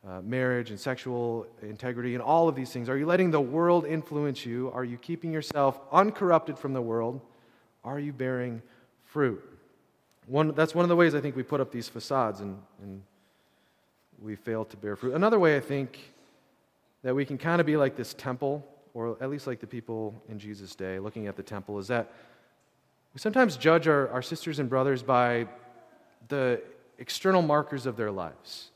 uh, 0.07 0.21
marriage 0.21 0.69
and 0.69 0.79
sexual 0.79 1.47
integrity 1.61 2.13
and 2.13 2.21
all 2.21 2.47
of 2.47 2.55
these 2.55 2.71
things? 2.71 2.89
Are 2.89 2.97
you 2.97 3.05
letting 3.05 3.31
the 3.31 3.41
world 3.41 3.85
influence 3.85 4.45
you? 4.45 4.71
Are 4.73 4.83
you 4.83 4.97
keeping 4.97 5.31
yourself 5.31 5.79
uncorrupted 5.91 6.59
from 6.59 6.73
the 6.73 6.81
world? 6.81 7.21
Are 7.83 7.99
you 7.99 8.13
bearing 8.13 8.61
fruit? 9.03 9.43
One, 10.27 10.53
that's 10.53 10.75
one 10.75 10.83
of 10.83 10.89
the 10.89 10.95
ways 10.95 11.15
I 11.15 11.21
think 11.21 11.35
we 11.35 11.43
put 11.43 11.59
up 11.59 11.71
these 11.71 11.87
facades 11.87 12.41
and, 12.41 12.57
and 12.81 13.01
we 14.21 14.35
fail 14.35 14.65
to 14.65 14.77
bear 14.77 14.95
fruit. 14.95 15.13
Another 15.13 15.39
way 15.39 15.57
I 15.57 15.59
think 15.59 16.13
that 17.03 17.13
we 17.15 17.25
can 17.25 17.37
kind 17.37 17.59
of 17.59 17.67
be 17.67 17.77
like 17.77 17.95
this 17.95 18.13
temple, 18.13 18.65
or 18.93 19.17
at 19.21 19.29
least 19.29 19.45
like 19.45 19.59
the 19.59 19.67
people 19.67 20.19
in 20.29 20.39
Jesus' 20.39 20.75
day 20.75 20.99
looking 20.99 21.27
at 21.27 21.35
the 21.35 21.43
temple, 21.43 21.77
is 21.77 21.87
that 21.87 22.11
we 23.13 23.19
sometimes 23.19 23.57
judge 23.57 23.87
our, 23.87 24.09
our 24.09 24.21
sisters 24.21 24.59
and 24.59 24.69
brothers 24.69 25.03
by 25.03 25.47
the 26.27 26.61
external 26.97 27.41
markers 27.41 27.85
of 27.85 27.97
their 27.97 28.11
lives. 28.11 28.71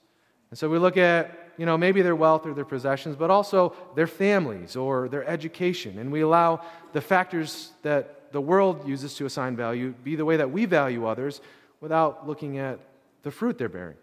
And 0.49 0.57
so 0.57 0.69
we 0.69 0.77
look 0.79 0.97
at, 0.97 1.51
you 1.57 1.65
know, 1.65 1.77
maybe 1.77 2.01
their 2.01 2.15
wealth 2.15 2.45
or 2.45 2.53
their 2.53 2.65
possessions, 2.65 3.15
but 3.15 3.29
also 3.29 3.75
their 3.95 4.07
families 4.07 4.75
or 4.75 5.09
their 5.09 5.27
education. 5.27 5.99
And 5.99 6.11
we 6.11 6.21
allow 6.21 6.61
the 6.93 7.01
factors 7.01 7.71
that 7.83 8.31
the 8.31 8.41
world 8.41 8.87
uses 8.87 9.15
to 9.15 9.25
assign 9.25 9.55
value 9.55 9.93
be 10.03 10.15
the 10.15 10.25
way 10.25 10.37
that 10.37 10.51
we 10.51 10.65
value 10.65 11.05
others 11.05 11.41
without 11.81 12.27
looking 12.27 12.57
at 12.57 12.79
the 13.23 13.31
fruit 13.31 13.57
they're 13.57 13.69
bearing, 13.69 13.97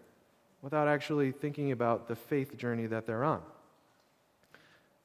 without 0.61 0.87
actually 0.87 1.31
thinking 1.31 1.71
about 1.71 2.07
the 2.07 2.15
faith 2.15 2.57
journey 2.57 2.87
that 2.87 3.05
they're 3.05 3.23
on. 3.23 3.41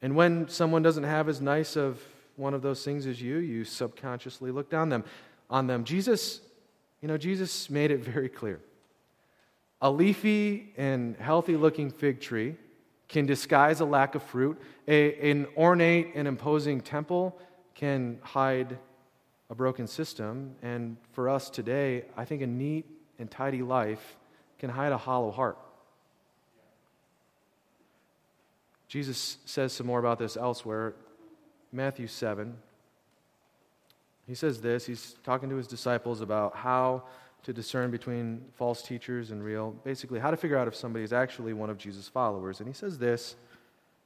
And 0.00 0.16
when 0.16 0.48
someone 0.48 0.82
doesn't 0.82 1.04
have 1.04 1.28
as 1.28 1.40
nice 1.40 1.76
of 1.76 2.00
one 2.36 2.54
of 2.54 2.62
those 2.62 2.84
things 2.84 3.06
as 3.06 3.22
you, 3.22 3.38
you 3.38 3.64
subconsciously 3.64 4.50
look 4.50 4.68
down 4.70 4.88
them 4.88 5.04
on 5.48 5.66
them. 5.66 5.84
Jesus 5.84 6.40
you 7.02 7.08
know, 7.08 7.18
Jesus 7.18 7.68
made 7.68 7.90
it 7.90 7.98
very 7.98 8.28
clear. 8.28 8.60
A 9.82 9.90
leafy 9.90 10.72
and 10.76 11.16
healthy 11.16 11.56
looking 11.56 11.90
fig 11.90 12.20
tree 12.20 12.54
can 13.08 13.26
disguise 13.26 13.80
a 13.80 13.84
lack 13.84 14.14
of 14.14 14.22
fruit. 14.22 14.58
A, 14.86 15.30
an 15.30 15.48
ornate 15.56 16.12
and 16.14 16.26
imposing 16.28 16.80
temple 16.80 17.36
can 17.74 18.18
hide 18.22 18.78
a 19.50 19.54
broken 19.56 19.88
system. 19.88 20.54
And 20.62 20.96
for 21.10 21.28
us 21.28 21.50
today, 21.50 22.04
I 22.16 22.24
think 22.24 22.42
a 22.42 22.46
neat 22.46 22.86
and 23.18 23.28
tidy 23.28 23.62
life 23.62 24.16
can 24.60 24.70
hide 24.70 24.92
a 24.92 24.96
hollow 24.96 25.32
heart. 25.32 25.58
Jesus 28.86 29.38
says 29.46 29.72
some 29.72 29.86
more 29.86 29.98
about 29.98 30.18
this 30.18 30.36
elsewhere. 30.36 30.94
Matthew 31.72 32.06
7, 32.06 32.54
he 34.28 34.34
says 34.34 34.60
this 34.60 34.86
he's 34.86 35.16
talking 35.24 35.48
to 35.48 35.56
his 35.56 35.66
disciples 35.66 36.20
about 36.20 36.54
how 36.54 37.04
to 37.42 37.52
discern 37.52 37.90
between 37.90 38.44
false 38.54 38.82
teachers 38.82 39.30
and 39.30 39.42
real, 39.42 39.72
basically, 39.84 40.20
how 40.20 40.30
to 40.30 40.36
figure 40.36 40.56
out 40.56 40.68
if 40.68 40.76
somebody 40.76 41.04
is 41.04 41.12
actually 41.12 41.52
one 41.52 41.70
of 41.70 41.78
Jesus' 41.78 42.08
followers. 42.08 42.60
And 42.60 42.68
he 42.68 42.74
says 42.74 42.98
this 42.98 43.36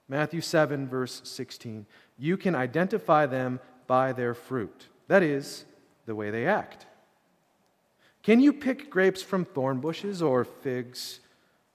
Matthew 0.08 0.40
7, 0.40 0.88
verse 0.88 1.20
16 1.24 1.86
You 2.18 2.36
can 2.36 2.54
identify 2.54 3.26
them 3.26 3.60
by 3.86 4.12
their 4.12 4.34
fruit, 4.34 4.86
that 5.08 5.22
is, 5.22 5.64
the 6.06 6.14
way 6.14 6.30
they 6.30 6.46
act. 6.46 6.86
Can 8.22 8.40
you 8.40 8.52
pick 8.52 8.90
grapes 8.90 9.22
from 9.22 9.44
thorn 9.44 9.78
bushes 9.78 10.22
or 10.22 10.44
figs 10.44 11.20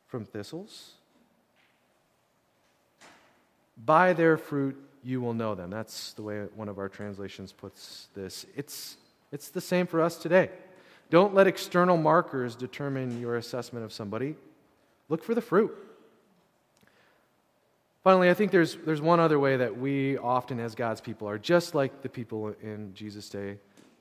from 0.08 0.26
thistles? 0.26 0.94
By 3.78 4.14
their 4.14 4.38
fruit 4.38 4.78
you 5.04 5.22
will 5.22 5.34
know 5.34 5.56
them. 5.56 5.70
That's 5.70 6.14
the 6.14 6.22
way 6.22 6.42
one 6.56 6.70
of 6.70 6.78
our 6.78 6.90
translations 6.90 7.52
puts 7.52 8.10
this. 8.14 8.46
It's, 8.56 8.98
it's 9.32 9.50
the 9.50 9.62
same 9.62 9.88
for 9.88 10.02
us 10.02 10.18
today. 10.18 10.50
Don't 11.12 11.36
let 11.36 11.46
external 11.46 11.98
markers 11.98 12.56
determine 12.56 13.20
your 13.20 13.36
assessment 13.36 13.84
of 13.84 13.92
somebody. 13.92 14.36
Look 15.10 15.26
for 15.26 15.36
the 15.36 15.42
fruit. 15.42 15.78
Finally, 18.02 18.30
I 18.30 18.34
think 18.34 18.50
there's, 18.50 18.78
there's 18.86 19.02
one 19.02 19.20
other 19.20 19.38
way 19.38 19.58
that 19.58 19.78
we 19.78 20.18
often, 20.18 20.58
as 20.62 20.74
God's 20.74 21.02
people, 21.02 21.28
are 21.28 21.38
just 21.38 21.76
like 21.76 22.02
the 22.02 22.08
people 22.08 22.56
in 22.64 22.94
Jesus' 22.96 23.28
day, 23.28 23.58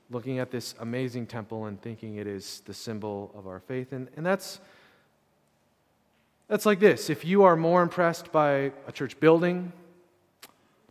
looking 0.08 0.38
at 0.38 0.52
this 0.52 0.76
amazing 0.78 1.26
temple 1.26 1.66
and 1.66 1.82
thinking 1.82 2.14
it 2.14 2.28
is 2.28 2.62
the 2.64 2.72
symbol 2.72 3.32
of 3.36 3.48
our 3.48 3.58
faith. 3.58 3.92
And, 3.92 4.06
and 4.16 4.24
that's, 4.24 4.60
that's 6.46 6.64
like 6.64 6.78
this 6.78 7.10
if 7.10 7.24
you 7.24 7.42
are 7.42 7.56
more 7.56 7.82
impressed 7.82 8.30
by 8.30 8.70
a 8.86 8.92
church 8.92 9.18
building, 9.18 9.72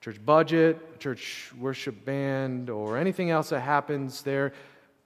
church 0.01 0.19
budget, 0.25 0.99
church 0.99 1.53
worship 1.57 2.03
band, 2.03 2.69
or 2.69 2.97
anything 2.97 3.29
else 3.29 3.49
that 3.49 3.61
happens 3.61 4.21
there 4.21 4.51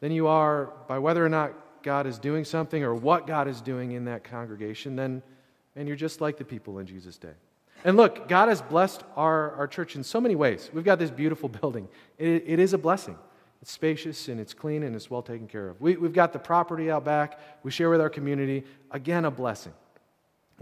than 0.03 0.11
you 0.11 0.27
are 0.27 0.65
by 0.89 0.99
whether 0.99 1.25
or 1.25 1.29
not 1.29 1.53
God 1.81 2.07
is 2.07 2.19
doing 2.19 2.43
something 2.43 2.83
or 2.83 2.93
what 2.93 3.25
God 3.25 3.47
is 3.47 3.61
doing 3.61 3.93
in 3.93 4.03
that 4.03 4.25
congregation, 4.25 4.97
then 4.97 5.23
and 5.77 5.87
you're 5.87 5.95
just 5.95 6.19
like 6.19 6.35
the 6.35 6.43
people 6.43 6.79
in 6.79 6.85
Jesus' 6.85 7.17
day. 7.17 7.31
And 7.85 7.95
look, 7.95 8.27
God 8.27 8.49
has 8.49 8.61
blessed 8.61 9.01
our, 9.15 9.53
our 9.53 9.65
church 9.65 9.95
in 9.95 10.03
so 10.03 10.19
many 10.19 10.35
ways. 10.35 10.69
We've 10.73 10.83
got 10.83 10.99
this 10.99 11.09
beautiful 11.09 11.47
building. 11.61 11.87
It, 12.17 12.43
it 12.45 12.59
is 12.59 12.73
a 12.73 12.77
blessing. 12.77 13.17
It's 13.61 13.71
spacious 13.71 14.27
and 14.27 14.41
it's 14.41 14.53
clean 14.53 14.83
and 14.83 14.93
it's 14.93 15.09
well 15.09 15.21
taken 15.21 15.47
care 15.47 15.69
of. 15.69 15.79
We, 15.79 15.95
we've 15.95 16.11
got 16.11 16.33
the 16.33 16.39
property 16.39 16.91
out 16.91 17.05
back. 17.05 17.39
We 17.63 17.71
share 17.71 17.89
with 17.89 18.01
our 18.01 18.09
community. 18.09 18.65
Again, 18.91 19.23
a 19.23 19.31
blessing. 19.31 19.71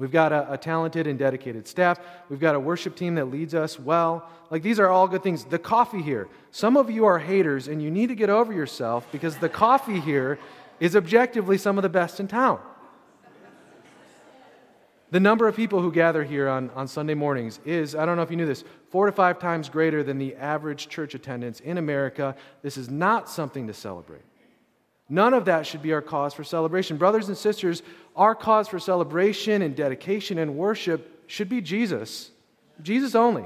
We've 0.01 0.09
got 0.11 0.31
a, 0.31 0.53
a, 0.53 0.57
talented 0.57 1.05
and 1.05 1.19
dedicated 1.19 1.67
staff. 1.67 1.99
We've 2.27 2.39
got 2.39 2.55
a 2.55 2.59
worship 2.59 2.95
team 2.95 3.13
that 3.15 3.25
leads 3.25 3.53
us 3.53 3.79
well. 3.79 4.27
Like, 4.49 4.63
these 4.63 4.79
are 4.79 4.87
all 4.87 5.07
good 5.07 5.21
things. 5.21 5.43
The 5.43 5.59
coffee 5.59 6.01
here, 6.01 6.27
some 6.49 6.75
of 6.75 6.89
you 6.89 7.05
are 7.05 7.19
haters 7.19 7.67
and 7.67 7.83
you 7.83 7.91
need 7.91 8.07
to 8.07 8.15
get 8.15 8.27
over 8.27 8.51
yourself 8.51 9.05
because 9.11 9.37
the 9.37 9.47
coffee 9.47 9.99
here 9.99 10.39
is 10.79 10.95
objectively 10.95 11.55
some 11.59 11.77
of 11.77 11.83
the 11.83 11.89
best 11.89 12.19
in 12.19 12.27
town. 12.27 12.59
The 15.11 15.19
number 15.19 15.47
of 15.47 15.55
people 15.55 15.83
who 15.83 15.91
gather 15.91 16.23
here 16.23 16.49
on, 16.49 16.71
on 16.71 16.87
Sunday 16.87 17.13
mornings 17.13 17.59
is, 17.63 17.93
I 17.93 18.03
don't 18.07 18.17
know 18.17 18.23
if 18.23 18.31
you 18.31 18.37
knew 18.37 18.47
this, 18.47 18.63
four 18.89 19.05
to 19.05 19.11
five 19.11 19.37
times 19.37 19.69
greater 19.69 20.01
than 20.01 20.17
the 20.17 20.35
average 20.35 20.89
church 20.89 21.13
attendance 21.13 21.59
in 21.59 21.77
America. 21.77 22.35
This 22.63 22.75
is 22.75 22.89
not 22.89 23.29
something 23.29 23.67
to 23.67 23.73
celebrate. 23.75 24.23
None 25.11 25.33
of 25.33 25.43
that 25.43 25.67
should 25.67 25.81
be 25.81 25.91
our 25.91 26.01
cause 26.01 26.33
for 26.33 26.45
celebration. 26.45 26.95
Brothers 26.95 27.27
and 27.27 27.37
sisters, 27.37 27.83
our 28.15 28.33
cause 28.33 28.69
for 28.69 28.79
celebration 28.79 29.61
and 29.61 29.75
dedication 29.75 30.37
and 30.37 30.55
worship 30.55 31.25
should 31.27 31.49
be 31.49 31.59
Jesus. 31.59 32.31
Jesus 32.81 33.13
only. 33.13 33.43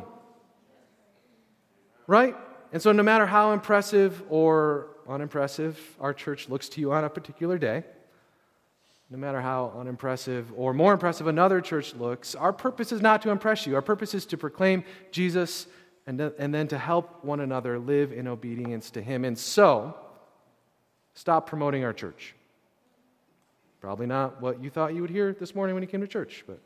Right? 2.06 2.36
And 2.72 2.80
so, 2.80 2.92
no 2.92 3.02
matter 3.02 3.26
how 3.26 3.52
impressive 3.52 4.22
or 4.30 4.90
unimpressive 5.10 5.80
our 6.00 6.14
church 6.14 6.50
looks 6.50 6.70
to 6.70 6.82
you 6.82 6.92
on 6.92 7.04
a 7.04 7.10
particular 7.10 7.58
day, 7.58 7.84
no 9.10 9.18
matter 9.18 9.42
how 9.42 9.74
unimpressive 9.76 10.54
or 10.56 10.72
more 10.72 10.94
impressive 10.94 11.26
another 11.26 11.62
church 11.62 11.96
looks, 11.96 12.36
our 12.36 12.54
purpose 12.54 12.92
is 12.92 13.02
not 13.02 13.24
to 13.24 13.32
impress 13.32 13.66
you. 13.66 13.74
Our 13.74 13.82
purpose 13.82 14.14
is 14.14 14.28
to 14.28 14.38
proclaim 14.38 14.84
Jesus 15.10 15.66
and, 16.06 16.22
and 16.22 16.54
then 16.54 16.68
to 16.68 16.78
help 16.78 17.26
one 17.26 17.40
another 17.40 17.80
live 17.80 18.12
in 18.12 18.28
obedience 18.28 18.92
to 18.92 19.02
Him. 19.02 19.26
And 19.26 19.36
so, 19.36 19.98
stop 21.16 21.48
promoting 21.48 21.84
our 21.84 21.94
church. 21.94 22.36
Probably 23.82 24.06
not 24.06 24.42
what 24.42 24.64
you 24.64 24.70
thought 24.70 24.94
you 24.94 25.02
would 25.02 25.10
hear 25.10 25.34
this 25.34 25.56
morning 25.56 25.76
when 25.76 25.84
you 25.84 25.88
came 25.88 26.02
to 26.02 26.08
church, 26.08 26.44
but 26.48 26.60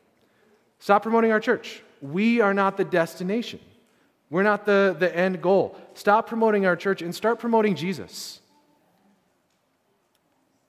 stop 0.78 1.02
promoting 1.02 1.32
our 1.32 1.40
church. 1.40 1.82
We 2.00 2.40
are 2.40 2.54
not 2.54 2.76
the 2.76 2.84
destination. 2.84 3.60
We're 4.30 4.42
not 4.42 4.64
the, 4.64 4.94
the 4.98 5.14
end 5.14 5.42
goal. 5.42 5.76
Stop 5.94 6.28
promoting 6.28 6.64
our 6.64 6.76
church 6.76 7.02
and 7.02 7.14
start 7.14 7.38
promoting 7.38 7.74
Jesus. 7.74 8.40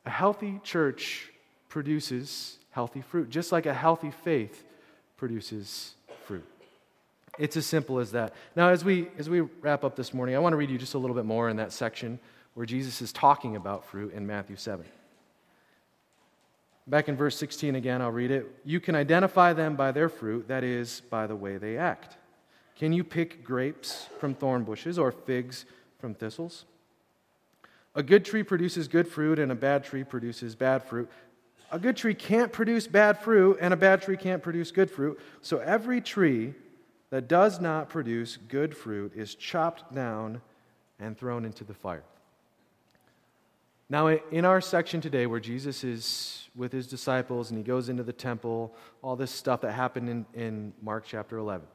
A 0.05 0.09
healthy 0.09 0.59
church 0.63 1.31
produces 1.69 2.57
healthy 2.71 3.01
fruit, 3.01 3.29
just 3.29 3.51
like 3.51 3.65
a 3.65 3.73
healthy 3.73 4.11
faith 4.23 4.63
produces 5.17 5.93
fruit. 6.25 6.45
It's 7.37 7.55
as 7.55 7.65
simple 7.65 7.99
as 7.99 8.11
that. 8.11 8.33
Now, 8.55 8.69
as 8.69 8.83
we, 8.83 9.07
as 9.17 9.29
we 9.29 9.41
wrap 9.41 9.83
up 9.83 9.95
this 9.95 10.13
morning, 10.13 10.35
I 10.35 10.39
want 10.39 10.53
to 10.53 10.57
read 10.57 10.69
you 10.69 10.77
just 10.77 10.95
a 10.95 10.97
little 10.97 11.15
bit 11.15 11.25
more 11.25 11.49
in 11.49 11.57
that 11.57 11.71
section 11.71 12.19
where 12.53 12.65
Jesus 12.65 13.01
is 13.01 13.11
talking 13.11 13.55
about 13.55 13.85
fruit 13.85 14.13
in 14.13 14.27
Matthew 14.27 14.55
7. 14.55 14.85
Back 16.87 17.07
in 17.07 17.15
verse 17.15 17.37
16 17.37 17.75
again, 17.75 18.01
I'll 18.01 18.11
read 18.11 18.31
it. 18.31 18.47
You 18.65 18.79
can 18.79 18.95
identify 18.95 19.53
them 19.53 19.75
by 19.75 19.91
their 19.91 20.09
fruit, 20.09 20.47
that 20.47 20.63
is, 20.63 21.01
by 21.09 21.27
the 21.27 21.35
way 21.35 21.57
they 21.57 21.77
act. 21.77 22.17
Can 22.75 22.91
you 22.91 23.03
pick 23.03 23.43
grapes 23.43 24.07
from 24.19 24.33
thorn 24.33 24.63
bushes 24.63 24.97
or 24.97 25.11
figs 25.11 25.65
from 25.99 26.15
thistles? 26.15 26.65
A 27.93 28.01
good 28.01 28.25
tree 28.25 28.43
produces 28.43 28.87
good 28.87 29.07
fruit, 29.07 29.37
and 29.37 29.51
a 29.51 29.55
bad 29.55 29.83
tree 29.83 30.03
produces 30.03 30.55
bad 30.55 30.83
fruit. 30.83 31.09
A 31.71 31.79
good 31.79 31.95
tree 31.95 32.13
can't 32.13 32.51
produce 32.51 32.87
bad 32.87 33.19
fruit, 33.19 33.57
and 33.61 33.73
a 33.73 33.77
bad 33.77 34.01
tree 34.01 34.17
can't 34.17 34.41
produce 34.41 34.71
good 34.71 34.89
fruit. 34.89 35.19
So 35.41 35.59
every 35.59 36.01
tree 36.01 36.53
that 37.11 37.27
does 37.27 37.61
not 37.61 37.89
produce 37.89 38.37
good 38.37 38.75
fruit 38.75 39.13
is 39.15 39.35
chopped 39.35 39.93
down 39.93 40.41
and 40.99 41.17
thrown 41.17 41.45
into 41.45 41.63
the 41.63 41.73
fire. 41.73 42.03
Now, 43.91 44.07
in 44.07 44.45
our 44.45 44.61
section 44.61 45.01
today, 45.01 45.25
where 45.25 45.41
Jesus 45.41 45.83
is 45.83 46.47
with 46.55 46.71
his 46.71 46.87
disciples 46.87 47.51
and 47.51 47.57
he 47.57 47.63
goes 47.63 47.89
into 47.89 48.03
the 48.03 48.13
temple, 48.13 48.73
all 49.01 49.17
this 49.17 49.31
stuff 49.31 49.59
that 49.61 49.73
happened 49.73 50.07
in, 50.07 50.25
in 50.33 50.73
Mark 50.81 51.03
chapter 51.05 51.37
11, 51.37 51.67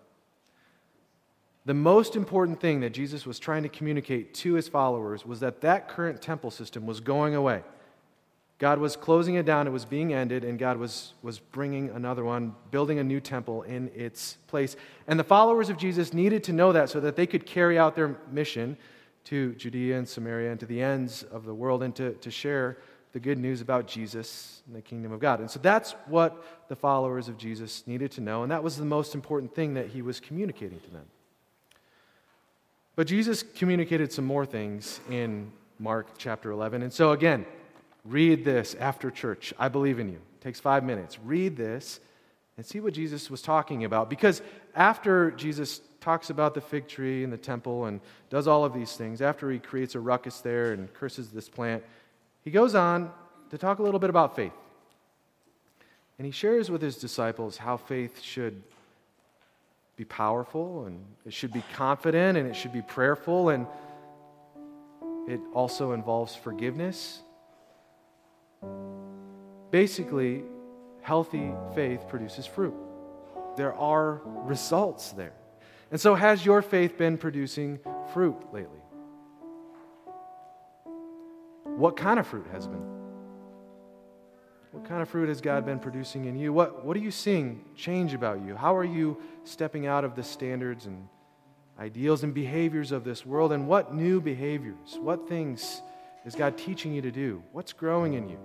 the 1.66 1.74
most 1.74 2.16
important 2.16 2.58
thing 2.58 2.80
that 2.80 2.94
Jesus 2.94 3.26
was 3.26 3.38
trying 3.38 3.64
to 3.64 3.68
communicate 3.68 4.32
to 4.32 4.54
his 4.54 4.66
followers 4.66 5.26
was 5.26 5.40
that 5.40 5.60
that 5.60 5.90
current 5.90 6.22
temple 6.22 6.50
system 6.50 6.86
was 6.86 7.00
going 7.00 7.34
away. 7.34 7.62
God 8.58 8.78
was 8.78 8.96
closing 8.96 9.34
it 9.34 9.44
down, 9.44 9.66
it 9.66 9.70
was 9.70 9.84
being 9.84 10.14
ended, 10.14 10.42
and 10.42 10.58
God 10.58 10.78
was, 10.78 11.12
was 11.20 11.38
bringing 11.38 11.90
another 11.90 12.24
one, 12.24 12.54
building 12.70 12.98
a 12.98 13.04
new 13.04 13.20
temple 13.20 13.60
in 13.60 13.90
its 13.94 14.38
place. 14.46 14.74
And 15.06 15.20
the 15.20 15.24
followers 15.24 15.68
of 15.68 15.76
Jesus 15.76 16.14
needed 16.14 16.44
to 16.44 16.54
know 16.54 16.72
that 16.72 16.88
so 16.88 16.98
that 17.00 17.14
they 17.14 17.26
could 17.26 17.44
carry 17.44 17.78
out 17.78 17.94
their 17.94 18.16
mission 18.32 18.78
to 19.26 19.54
Judea 19.54 19.98
and 19.98 20.08
Samaria 20.08 20.50
and 20.50 20.60
to 20.60 20.66
the 20.66 20.80
ends 20.80 21.22
of 21.24 21.44
the 21.44 21.54
world 21.54 21.82
and 21.82 21.94
to, 21.96 22.12
to 22.14 22.30
share 22.30 22.78
the 23.12 23.20
good 23.20 23.38
news 23.38 23.60
about 23.60 23.86
Jesus 23.86 24.62
and 24.66 24.76
the 24.76 24.82
kingdom 24.82 25.12
of 25.12 25.20
God. 25.20 25.40
And 25.40 25.50
so 25.50 25.58
that's 25.58 25.92
what 26.06 26.68
the 26.68 26.76
followers 26.76 27.28
of 27.28 27.38
Jesus 27.38 27.82
needed 27.86 28.10
to 28.12 28.20
know, 28.20 28.42
and 28.42 28.52
that 28.52 28.62
was 28.62 28.76
the 28.76 28.84
most 28.84 29.14
important 29.14 29.54
thing 29.54 29.74
that 29.74 29.88
he 29.88 30.02
was 30.02 30.20
communicating 30.20 30.80
to 30.80 30.90
them. 30.90 31.04
But 32.94 33.06
Jesus 33.06 33.42
communicated 33.42 34.12
some 34.12 34.24
more 34.24 34.46
things 34.46 35.00
in 35.10 35.50
Mark 35.78 36.08
chapter 36.16 36.50
11. 36.50 36.82
And 36.82 36.92
so, 36.92 37.12
again, 37.12 37.44
read 38.04 38.44
this 38.44 38.74
after 38.74 39.10
church. 39.10 39.52
I 39.58 39.68
believe 39.68 39.98
in 39.98 40.08
you. 40.08 40.16
It 40.16 40.40
takes 40.40 40.60
five 40.60 40.84
minutes. 40.84 41.18
Read 41.24 41.56
this 41.56 42.00
and 42.56 42.64
see 42.64 42.80
what 42.80 42.94
Jesus 42.94 43.30
was 43.30 43.42
talking 43.42 43.84
about. 43.84 44.08
Because 44.08 44.40
after 44.74 45.30
Jesus 45.32 45.80
talks 46.06 46.30
about 46.30 46.54
the 46.54 46.60
fig 46.60 46.86
tree 46.86 47.24
and 47.24 47.32
the 47.32 47.36
temple 47.36 47.86
and 47.86 48.00
does 48.30 48.46
all 48.46 48.64
of 48.64 48.72
these 48.72 48.92
things, 48.92 49.20
after 49.20 49.50
he 49.50 49.58
creates 49.58 49.96
a 49.96 49.98
ruckus 50.00 50.40
there 50.40 50.70
and 50.70 50.94
curses 50.94 51.30
this 51.30 51.48
plant, 51.48 51.82
he 52.44 52.50
goes 52.52 52.76
on 52.76 53.10
to 53.50 53.58
talk 53.58 53.80
a 53.80 53.82
little 53.82 53.98
bit 53.98 54.08
about 54.08 54.36
faith. 54.36 54.52
And 56.16 56.24
he 56.24 56.30
shares 56.30 56.70
with 56.70 56.80
his 56.80 56.96
disciples 56.96 57.56
how 57.56 57.76
faith 57.76 58.22
should 58.22 58.62
be 59.96 60.04
powerful 60.04 60.84
and 60.84 61.04
it 61.26 61.32
should 61.32 61.52
be 61.52 61.64
confident 61.74 62.38
and 62.38 62.46
it 62.48 62.54
should 62.54 62.72
be 62.72 62.82
prayerful 62.82 63.48
and 63.48 63.66
it 65.26 65.40
also 65.54 65.90
involves 65.90 66.36
forgiveness. 66.36 67.20
Basically, 69.72 70.44
healthy 71.02 71.50
faith 71.74 72.06
produces 72.06 72.46
fruit. 72.46 72.74
There 73.56 73.74
are 73.74 74.20
results 74.44 75.10
there. 75.10 75.34
And 75.90 76.00
so, 76.00 76.14
has 76.14 76.44
your 76.44 76.62
faith 76.62 76.98
been 76.98 77.16
producing 77.16 77.78
fruit 78.12 78.36
lately? 78.52 78.80
What 81.64 81.96
kind 81.96 82.18
of 82.18 82.26
fruit 82.26 82.46
has 82.52 82.66
been? 82.66 82.82
What 84.72 84.84
kind 84.84 85.00
of 85.00 85.08
fruit 85.08 85.28
has 85.28 85.40
God 85.40 85.64
been 85.64 85.78
producing 85.78 86.24
in 86.24 86.36
you? 86.36 86.52
What, 86.52 86.84
what 86.84 86.96
are 86.96 87.00
you 87.00 87.10
seeing 87.10 87.64
change 87.76 88.14
about 88.14 88.42
you? 88.44 88.56
How 88.56 88.74
are 88.76 88.84
you 88.84 89.16
stepping 89.44 89.86
out 89.86 90.04
of 90.04 90.14
the 90.14 90.22
standards 90.22 90.86
and 90.86 91.08
ideals 91.78 92.24
and 92.24 92.34
behaviors 92.34 92.92
of 92.92 93.04
this 93.04 93.24
world? 93.24 93.52
And 93.52 93.68
what 93.68 93.94
new 93.94 94.20
behaviors, 94.20 94.98
what 95.00 95.28
things 95.28 95.82
is 96.24 96.34
God 96.34 96.58
teaching 96.58 96.92
you 96.92 97.00
to 97.02 97.10
do? 97.10 97.42
What's 97.52 97.72
growing 97.72 98.14
in 98.14 98.28
you? 98.28 98.38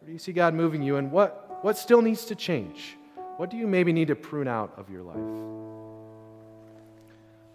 Where 0.00 0.06
do 0.06 0.12
you 0.12 0.18
see 0.18 0.32
God 0.32 0.54
moving 0.54 0.82
you? 0.82 0.96
And 0.96 1.10
what, 1.10 1.58
what 1.62 1.76
still 1.76 2.00
needs 2.00 2.26
to 2.26 2.34
change? 2.34 2.96
What 3.36 3.50
do 3.50 3.56
you 3.56 3.66
maybe 3.66 3.92
need 3.92 4.08
to 4.08 4.16
prune 4.16 4.48
out 4.48 4.72
of 4.78 4.88
your 4.88 5.02
life? 5.02 5.85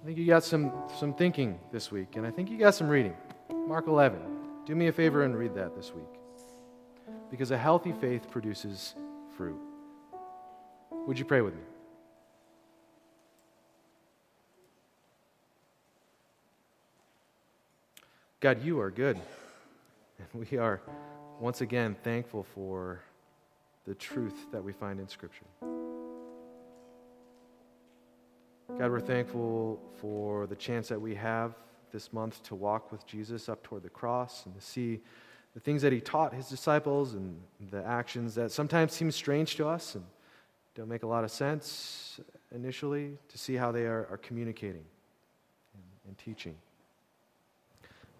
I 0.02 0.06
think 0.06 0.18
you 0.18 0.26
got 0.26 0.44
some, 0.44 0.72
some 0.98 1.14
thinking 1.14 1.60
this 1.72 1.92
week, 1.92 2.16
and 2.16 2.26
I 2.26 2.32
think 2.32 2.50
you 2.50 2.58
got 2.58 2.74
some 2.74 2.90
reading. 2.90 3.14
Mark 3.68 3.88
11. 3.88 4.20
Do 4.66 4.76
me 4.76 4.88
a 4.88 4.92
favor 4.92 5.24
and 5.24 5.38
read 5.38 5.54
that 5.56 5.76
this 5.76 5.94
week 5.94 6.06
because 7.30 7.52
a 7.52 7.58
healthy 7.58 7.92
faith 7.94 8.30
produces 8.30 8.96
fruit. 9.38 9.60
Would 11.08 11.20
you 11.20 11.26
pray 11.26 11.42
with 11.42 11.54
me? 11.54 11.62
God, 18.40 18.64
you 18.64 18.80
are 18.80 18.90
good. 18.90 19.20
And 20.18 20.48
we 20.52 20.58
are 20.58 20.82
once 21.40 21.62
again 21.62 21.96
thankful 22.04 22.44
for 22.56 23.02
the 23.86 23.94
truth 23.94 24.48
that 24.52 24.64
we 24.64 24.74
find 24.74 25.00
in 25.00 25.08
Scripture. 25.08 25.46
God, 28.78 28.90
we're 28.90 29.00
thankful 29.00 29.80
for 30.00 30.48
the 30.48 30.56
chance 30.56 30.88
that 30.88 31.00
we 31.00 31.14
have 31.16 31.54
this 31.92 32.12
month 32.12 32.42
to 32.44 32.56
walk 32.56 32.92
with 32.92 33.06
Jesus 33.06 33.48
up 33.50 33.62
toward 33.64 33.84
the 33.84 33.90
cross 33.90 34.46
and 34.46 34.56
to 34.56 34.62
see 34.62 35.02
the 35.54 35.60
things 35.60 35.82
that 35.82 35.92
he 35.92 36.00
taught 36.00 36.34
his 36.34 36.48
disciples 36.48 37.14
and 37.14 37.40
the 37.70 37.86
actions 37.86 38.34
that 38.36 38.52
sometimes 38.52 38.94
seem 38.94 39.12
strange 39.12 39.56
to 39.58 39.68
us 39.68 39.96
and 39.96 40.04
don't 40.74 40.88
make 40.88 41.04
a 41.04 41.08
lot 41.08 41.24
of 41.24 41.32
sense 41.32 42.20
initially, 42.56 43.18
to 43.30 43.38
see 43.38 43.56
how 43.56 43.72
they 43.72 43.86
are, 43.86 44.08
are 44.10 44.18
communicating 44.18 44.86
and, 45.74 45.84
and 46.08 46.18
teaching. 46.18 46.56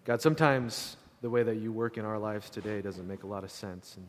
God, 0.04 0.20
sometimes 0.20 0.96
the 1.22 1.30
way 1.30 1.42
that 1.42 1.56
you 1.56 1.72
work 1.72 1.98
in 1.98 2.04
our 2.04 2.18
lives 2.18 2.50
today 2.50 2.82
doesn't 2.82 3.06
make 3.06 3.22
a 3.22 3.26
lot 3.26 3.44
of 3.44 3.50
sense. 3.50 3.96
And 3.96 4.06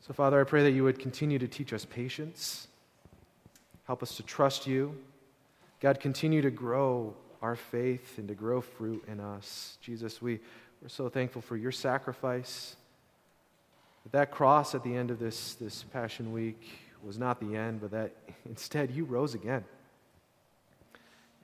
so, 0.00 0.12
Father, 0.12 0.40
I 0.40 0.44
pray 0.44 0.62
that 0.64 0.72
you 0.72 0.84
would 0.84 0.98
continue 0.98 1.38
to 1.38 1.48
teach 1.48 1.72
us 1.72 1.84
patience, 1.84 2.68
help 3.86 4.02
us 4.02 4.16
to 4.16 4.22
trust 4.22 4.66
you. 4.66 4.96
God, 5.84 6.00
continue 6.00 6.40
to 6.40 6.50
grow 6.50 7.14
our 7.42 7.56
faith 7.56 8.16
and 8.16 8.26
to 8.28 8.34
grow 8.34 8.62
fruit 8.62 9.04
in 9.06 9.20
us. 9.20 9.76
Jesus, 9.82 10.22
we 10.22 10.40
we're 10.80 10.88
so 10.88 11.10
thankful 11.10 11.42
for 11.42 11.58
your 11.58 11.72
sacrifice. 11.72 12.74
That, 14.04 14.12
that 14.12 14.30
cross 14.30 14.74
at 14.74 14.82
the 14.82 14.96
end 14.96 15.10
of 15.10 15.18
this, 15.18 15.52
this 15.56 15.82
Passion 15.92 16.32
Week 16.32 16.58
was 17.02 17.18
not 17.18 17.38
the 17.38 17.54
end, 17.54 17.82
but 17.82 17.90
that 17.90 18.12
instead 18.48 18.92
you 18.92 19.04
rose 19.04 19.34
again. 19.34 19.62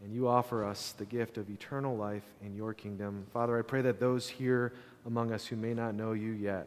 And 0.02 0.14
you 0.14 0.26
offer 0.26 0.64
us 0.64 0.92
the 0.92 1.04
gift 1.04 1.36
of 1.36 1.50
eternal 1.50 1.94
life 1.94 2.24
in 2.42 2.56
your 2.56 2.72
kingdom. 2.72 3.26
Father, 3.34 3.58
I 3.58 3.60
pray 3.60 3.82
that 3.82 4.00
those 4.00 4.26
here 4.26 4.72
among 5.04 5.34
us 5.34 5.44
who 5.44 5.56
may 5.56 5.74
not 5.74 5.94
know 5.94 6.12
you 6.12 6.30
yet, 6.30 6.66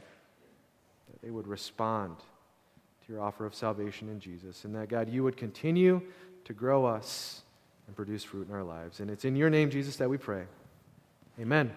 that 1.11 1.23
they 1.23 1.31
would 1.31 1.47
respond 1.47 2.17
to 2.17 3.13
your 3.13 3.19
offer 3.23 3.47
of 3.47 3.55
salvation 3.55 4.09
in 4.09 4.19
Jesus. 4.19 4.63
And 4.63 4.75
that, 4.75 4.89
God, 4.89 5.09
you 5.09 5.23
would 5.23 5.37
continue 5.37 6.03
to 6.45 6.53
grow 6.53 6.85
us 6.85 7.39
and 7.87 7.95
produce 7.95 8.23
fruit 8.23 8.47
in 8.47 8.53
our 8.53 8.63
lives. 8.63 8.99
And 8.99 9.09
it's 9.09 9.25
in 9.25 9.35
your 9.35 9.49
name, 9.49 9.69
Jesus, 9.69 9.97
that 9.97 10.09
we 10.09 10.17
pray. 10.17 10.45
Amen. 11.39 11.71